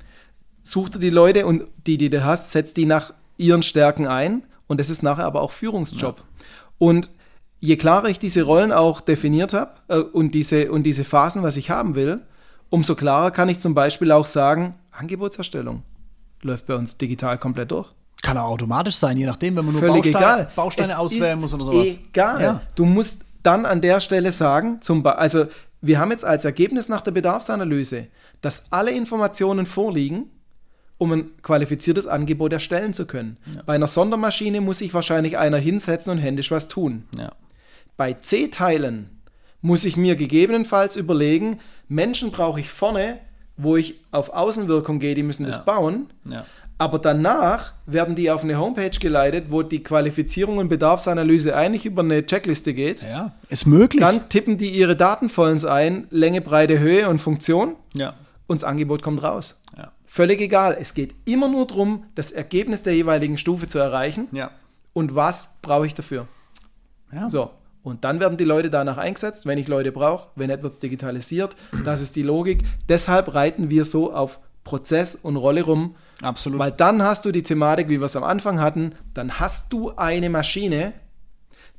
Such 0.63 0.89
dir 0.89 0.99
die 0.99 1.09
Leute 1.09 1.45
und 1.45 1.63
die, 1.85 1.97
die 1.97 2.09
du 2.09 2.23
hast, 2.23 2.51
setz 2.51 2.73
die 2.73 2.85
nach 2.85 3.13
ihren 3.37 3.63
Stärken 3.63 4.05
ein 4.05 4.43
und 4.67 4.79
das 4.79 4.89
ist 4.89 5.01
nachher 5.01 5.25
aber 5.25 5.41
auch 5.41 5.51
Führungsjob. 5.51 6.19
Ja. 6.19 6.25
Und 6.77 7.09
je 7.59 7.75
klarer 7.75 8.09
ich 8.09 8.19
diese 8.19 8.43
Rollen 8.43 8.71
auch 8.71 9.01
definiert 9.01 9.53
habe 9.53 9.71
äh, 9.87 9.97
und, 9.97 10.31
diese, 10.31 10.71
und 10.71 10.83
diese 10.83 11.03
Phasen, 11.03 11.43
was 11.43 11.57
ich 11.57 11.69
haben 11.69 11.95
will, 11.95 12.21
umso 12.69 12.95
klarer 12.95 13.31
kann 13.31 13.49
ich 13.49 13.59
zum 13.59 13.73
Beispiel 13.73 14.11
auch 14.11 14.25
sagen, 14.25 14.75
Angebotserstellung 14.91 15.83
läuft 16.41 16.67
bei 16.67 16.75
uns 16.75 16.97
digital 16.97 17.37
komplett 17.37 17.71
durch. 17.71 17.89
Kann 18.21 18.37
auch 18.37 18.49
automatisch 18.49 18.95
sein, 18.95 19.17
je 19.17 19.25
nachdem, 19.25 19.55
wenn 19.55 19.65
man 19.65 19.73
nur 19.73 19.81
Völlig 19.81 20.11
Bausteine, 20.11 20.17
egal. 20.17 20.51
Bausteine 20.55 20.89
es 20.89 20.95
auswählen 20.97 21.39
muss 21.39 21.53
oder 21.53 21.65
sowas. 21.65 21.87
Egal. 21.87 22.41
Ja. 22.41 22.61
Du 22.75 22.85
musst 22.85 23.19
dann 23.43 23.65
an 23.65 23.81
der 23.81 24.01
Stelle 24.01 24.31
sagen, 24.31 24.81
zum 24.81 25.05
also 25.05 25.45
wir 25.81 25.99
haben 25.99 26.11
jetzt 26.11 26.25
als 26.25 26.43
Ergebnis 26.43 26.89
nach 26.89 27.01
der 27.01 27.11
Bedarfsanalyse, 27.11 28.07
dass 28.41 28.71
alle 28.71 28.91
Informationen 28.91 29.65
vorliegen, 29.65 30.31
um 30.97 31.11
ein 31.11 31.31
qualifiziertes 31.41 32.07
Angebot 32.07 32.53
erstellen 32.53 32.93
zu 32.93 33.05
können. 33.05 33.37
Ja. 33.53 33.61
Bei 33.65 33.73
einer 33.73 33.87
Sondermaschine 33.87 34.61
muss 34.61 34.79
sich 34.79 34.93
wahrscheinlich 34.93 35.37
einer 35.37 35.57
hinsetzen 35.57 36.11
und 36.11 36.17
händisch 36.17 36.51
was 36.51 36.67
tun. 36.67 37.03
Ja. 37.17 37.31
Bei 37.97 38.13
C-Teilen 38.13 39.09
muss 39.61 39.85
ich 39.85 39.97
mir 39.97 40.15
gegebenenfalls 40.15 40.95
überlegen, 40.95 41.59
Menschen 41.87 42.31
brauche 42.31 42.59
ich 42.59 42.69
vorne, 42.69 43.19
wo 43.57 43.75
ich 43.75 43.99
auf 44.11 44.29
Außenwirkung 44.29 44.99
gehe, 44.99 45.15
die 45.15 45.23
müssen 45.23 45.43
ja. 45.43 45.49
das 45.49 45.65
bauen. 45.65 46.07
Aber 46.79 46.99
danach 46.99 47.73
werden 47.87 48.15
die 48.15 48.29
auf 48.29 48.43
eine 48.43 48.59
Homepage 48.59 48.91
geleitet, 48.99 49.45
wo 49.49 49.63
die 49.63 49.81
Qualifizierung 49.81 50.59
und 50.59 50.69
Bedarfsanalyse 50.69 51.55
eigentlich 51.55 51.87
über 51.87 52.03
eine 52.03 52.23
Checkliste 52.23 52.75
geht. 52.75 53.01
Ja, 53.01 53.33
ist 53.49 53.65
möglich. 53.65 54.01
Dann 54.01 54.29
tippen 54.29 54.59
die 54.59 54.69
ihre 54.69 54.95
Datenvollens 54.95 55.65
ein, 55.65 56.05
Länge, 56.11 56.41
Breite, 56.41 56.77
Höhe 56.77 57.09
und 57.09 57.19
Funktion. 57.19 57.75
Ja. 57.93 58.13
Und 58.45 58.61
das 58.61 58.63
Angebot 58.63 59.01
kommt 59.01 59.23
raus. 59.23 59.55
Ja. 59.75 59.91
Völlig 60.17 60.41
egal. 60.41 60.75
Es 60.81 60.95
geht 60.95 61.13
immer 61.25 61.47
nur 61.47 61.67
darum, 61.67 62.05
das 62.15 62.31
Ergebnis 62.31 62.81
der 62.81 62.95
jeweiligen 62.95 63.37
Stufe 63.37 63.67
zu 63.67 63.77
erreichen. 63.77 64.27
Ja. 64.31 64.49
Und 64.93 65.13
was 65.13 65.59
brauche 65.61 65.85
ich 65.85 65.93
dafür? 65.93 66.27
Ja. 67.13 67.29
So. 67.29 67.51
Und 67.83 68.03
dann 68.03 68.19
werden 68.19 68.35
die 68.35 68.43
Leute 68.43 68.71
danach 68.71 68.97
eingesetzt, 68.97 69.45
wenn 69.45 69.59
ich 69.59 69.67
Leute 69.67 69.91
brauche, 69.91 70.29
wenn 70.35 70.49
es 70.49 70.79
digitalisiert. 70.79 71.55
Das 71.85 72.01
ist 72.01 72.15
die 72.15 72.23
Logik. 72.23 72.63
Deshalb 72.89 73.35
reiten 73.35 73.69
wir 73.69 73.85
so 73.85 74.11
auf 74.11 74.39
Prozess 74.63 75.13
und 75.13 75.35
Rolle 75.35 75.61
rum. 75.61 75.95
Absolut. 76.23 76.57
Weil 76.57 76.71
dann 76.71 77.03
hast 77.03 77.23
du 77.25 77.31
die 77.31 77.43
Thematik, 77.43 77.87
wie 77.87 77.99
wir 77.99 78.05
es 78.05 78.15
am 78.15 78.23
Anfang 78.23 78.59
hatten, 78.59 78.95
dann 79.13 79.39
hast 79.39 79.71
du 79.71 79.91
eine 79.97 80.31
Maschine, 80.31 80.93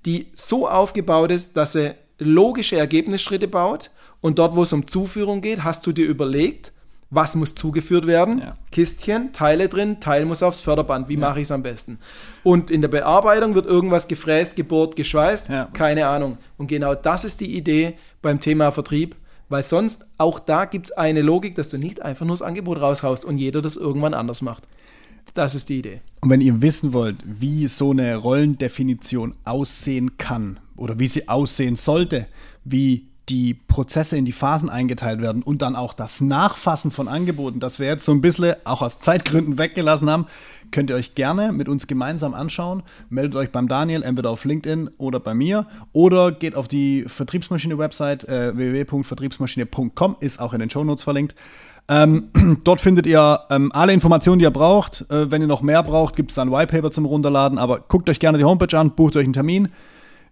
die 0.07 0.29
so 0.37 0.69
aufgebaut 0.69 1.33
ist, 1.33 1.57
dass 1.57 1.73
sie 1.73 1.97
logische 2.19 2.79
Ergebnisschritte 2.79 3.49
baut. 3.49 3.91
Und 4.21 4.39
dort, 4.39 4.55
wo 4.55 4.63
es 4.63 4.73
um 4.73 4.87
Zuführung 4.87 5.41
geht, 5.41 5.65
hast 5.65 5.85
du 5.89 5.91
dir 5.91 6.07
überlegt, 6.07 6.73
was 7.11 7.37
muss 7.37 7.55
zugeführt 7.55 8.07
werden? 8.07 8.39
Ja. 8.39 8.57
Kistchen, 8.71 9.33
Teile 9.33 9.69
drin, 9.69 9.99
Teil 10.01 10.27
muss 10.27 10.43
aufs 10.43 10.61
Förderband. 10.61 11.09
Wie 11.09 11.15
ja. 11.15 11.21
mache 11.21 11.41
ich 11.41 11.45
es 11.45 11.51
am 11.51 11.63
besten? 11.63 11.99
Und 12.43 12.71
in 12.71 12.83
der 12.83 12.89
Bearbeitung 12.89 13.55
wird 13.55 13.67
irgendwas 13.67 14.09
gefräst, 14.09 14.57
gebohrt, 14.57 14.95
geschweißt. 14.97 15.49
Ja. 15.49 15.69
Keine 15.73 16.07
Ahnung. 16.07 16.39
Und 16.59 16.67
genau 16.67 16.95
das 16.95 17.25
ist 17.25 17.41
die 17.41 17.57
Idee 17.57 17.95
beim 18.21 18.41
Thema 18.41 18.73
Vertrieb, 18.73 19.17
weil 19.49 19.63
sonst 19.63 20.05
auch 20.19 20.39
da 20.39 20.67
gibt 20.67 20.87
es 20.87 20.93
eine 20.93 21.23
Logik, 21.23 21.55
dass 21.55 21.71
du 21.71 21.79
nicht 21.79 22.03
einfach 22.03 22.27
nur 22.27 22.35
das 22.35 22.43
Angebot 22.43 22.81
raushaust 22.81 23.25
und 23.25 23.39
jeder 23.39 23.63
das 23.63 23.77
irgendwann 23.77 24.13
anders 24.13 24.43
macht. 24.43 24.65
Das 25.35 25.55
ist 25.55 25.69
die 25.69 25.79
Idee. 25.79 26.01
Und 26.21 26.31
wenn 26.31 26.41
ihr 26.41 26.61
wissen 26.63 26.93
wollt, 26.93 27.17
wie 27.25 27.69
so 27.69 27.91
eine 27.91 28.17
Rollendefinition 28.17 29.35
aussehen 29.45 30.19
kann 30.19 30.59
oder 30.77 30.99
wie 30.99 31.07
sie 31.07 31.29
aussehen 31.29 31.77
sollte, 31.77 32.27
wie 32.65 33.09
die 33.29 33.55
Prozesse 33.55 34.17
in 34.17 34.25
die 34.25 34.33
Phasen 34.33 34.71
eingeteilt 34.71 35.21
werden 35.21 35.43
und 35.43 35.63
dann 35.63 35.77
auch 35.77 35.93
das 35.93 36.21
Nachfassen 36.21 36.91
von 36.91 37.09
Angeboten, 37.09 37.61
das 37.61 37.79
wir 37.79 37.87
jetzt 37.87 38.05
so 38.05 38.13
ein 38.13 38.21
bisschen 38.21 38.57
auch 38.65 38.83
aus 38.83 39.01
Zeitgründen 39.01 39.59
weggelassen 39.59 40.09
haben, 40.11 40.27
könnt 40.71 40.91
ihr 40.91 40.97
euch 40.97 41.15
gerne 41.15 41.53
mit 41.53 41.69
uns 41.69 41.87
gemeinsam 41.87 42.35
anschauen. 42.35 42.83
Meldet 43.09 43.37
euch 43.37 43.51
beim 43.51 43.69
Daniel, 43.69 44.03
entweder 44.03 44.31
auf 44.31 44.45
LinkedIn 44.45 44.91
oder 44.99 45.21
bei 45.21 45.35
mir 45.35 45.67
oder 45.93 46.33
geht 46.33 46.55
auf 46.55 46.69
die 46.69 47.05
Vertriebsmaschine-Website 47.07 48.25
äh, 48.25 48.57
www.vertriebsmaschine.com, 48.57 50.17
ist 50.21 50.41
auch 50.41 50.53
in 50.53 50.61
den 50.61 50.71
Shownotes 50.71 51.05
verlinkt. 51.05 51.35
Ähm, 51.89 52.31
dort 52.65 52.81
findet 52.81 53.07
ihr 53.07 53.41
ähm, 53.51 53.73
alle 53.73 53.93
Informationen, 53.93 54.39
die 54.39 54.45
ihr 54.45 54.51
braucht. 54.51 55.11
Äh, 55.11 55.31
wenn 55.31 55.41
ihr 55.41 55.49
noch 55.49 55.63
mehr 55.63 55.83
braucht, 55.83 56.17
gibt 56.17 56.31
es 56.31 56.37
dann 56.37 56.53
Whitepaper 56.53 56.91
zum 56.91 57.07
Runterladen. 57.07 57.59
Aber 57.59 57.81
guckt 57.81 58.09
euch 58.11 58.21
gerne 58.21 58.39
die 58.39 58.45
Homepage 58.45 58.79
an, 58.79 58.93
bucht 58.93 59.17
euch 59.17 59.25
einen 59.25 59.33
Termin. 59.33 59.69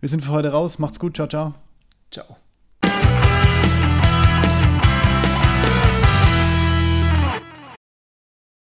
Wir 0.01 0.09
sind 0.09 0.25
für 0.25 0.33
heute 0.33 0.51
raus. 0.51 0.79
Macht's 0.79 1.01
gut. 1.01 1.17
Ciao, 1.17 1.27
ciao. 1.27 1.55
Ciao. 2.11 2.37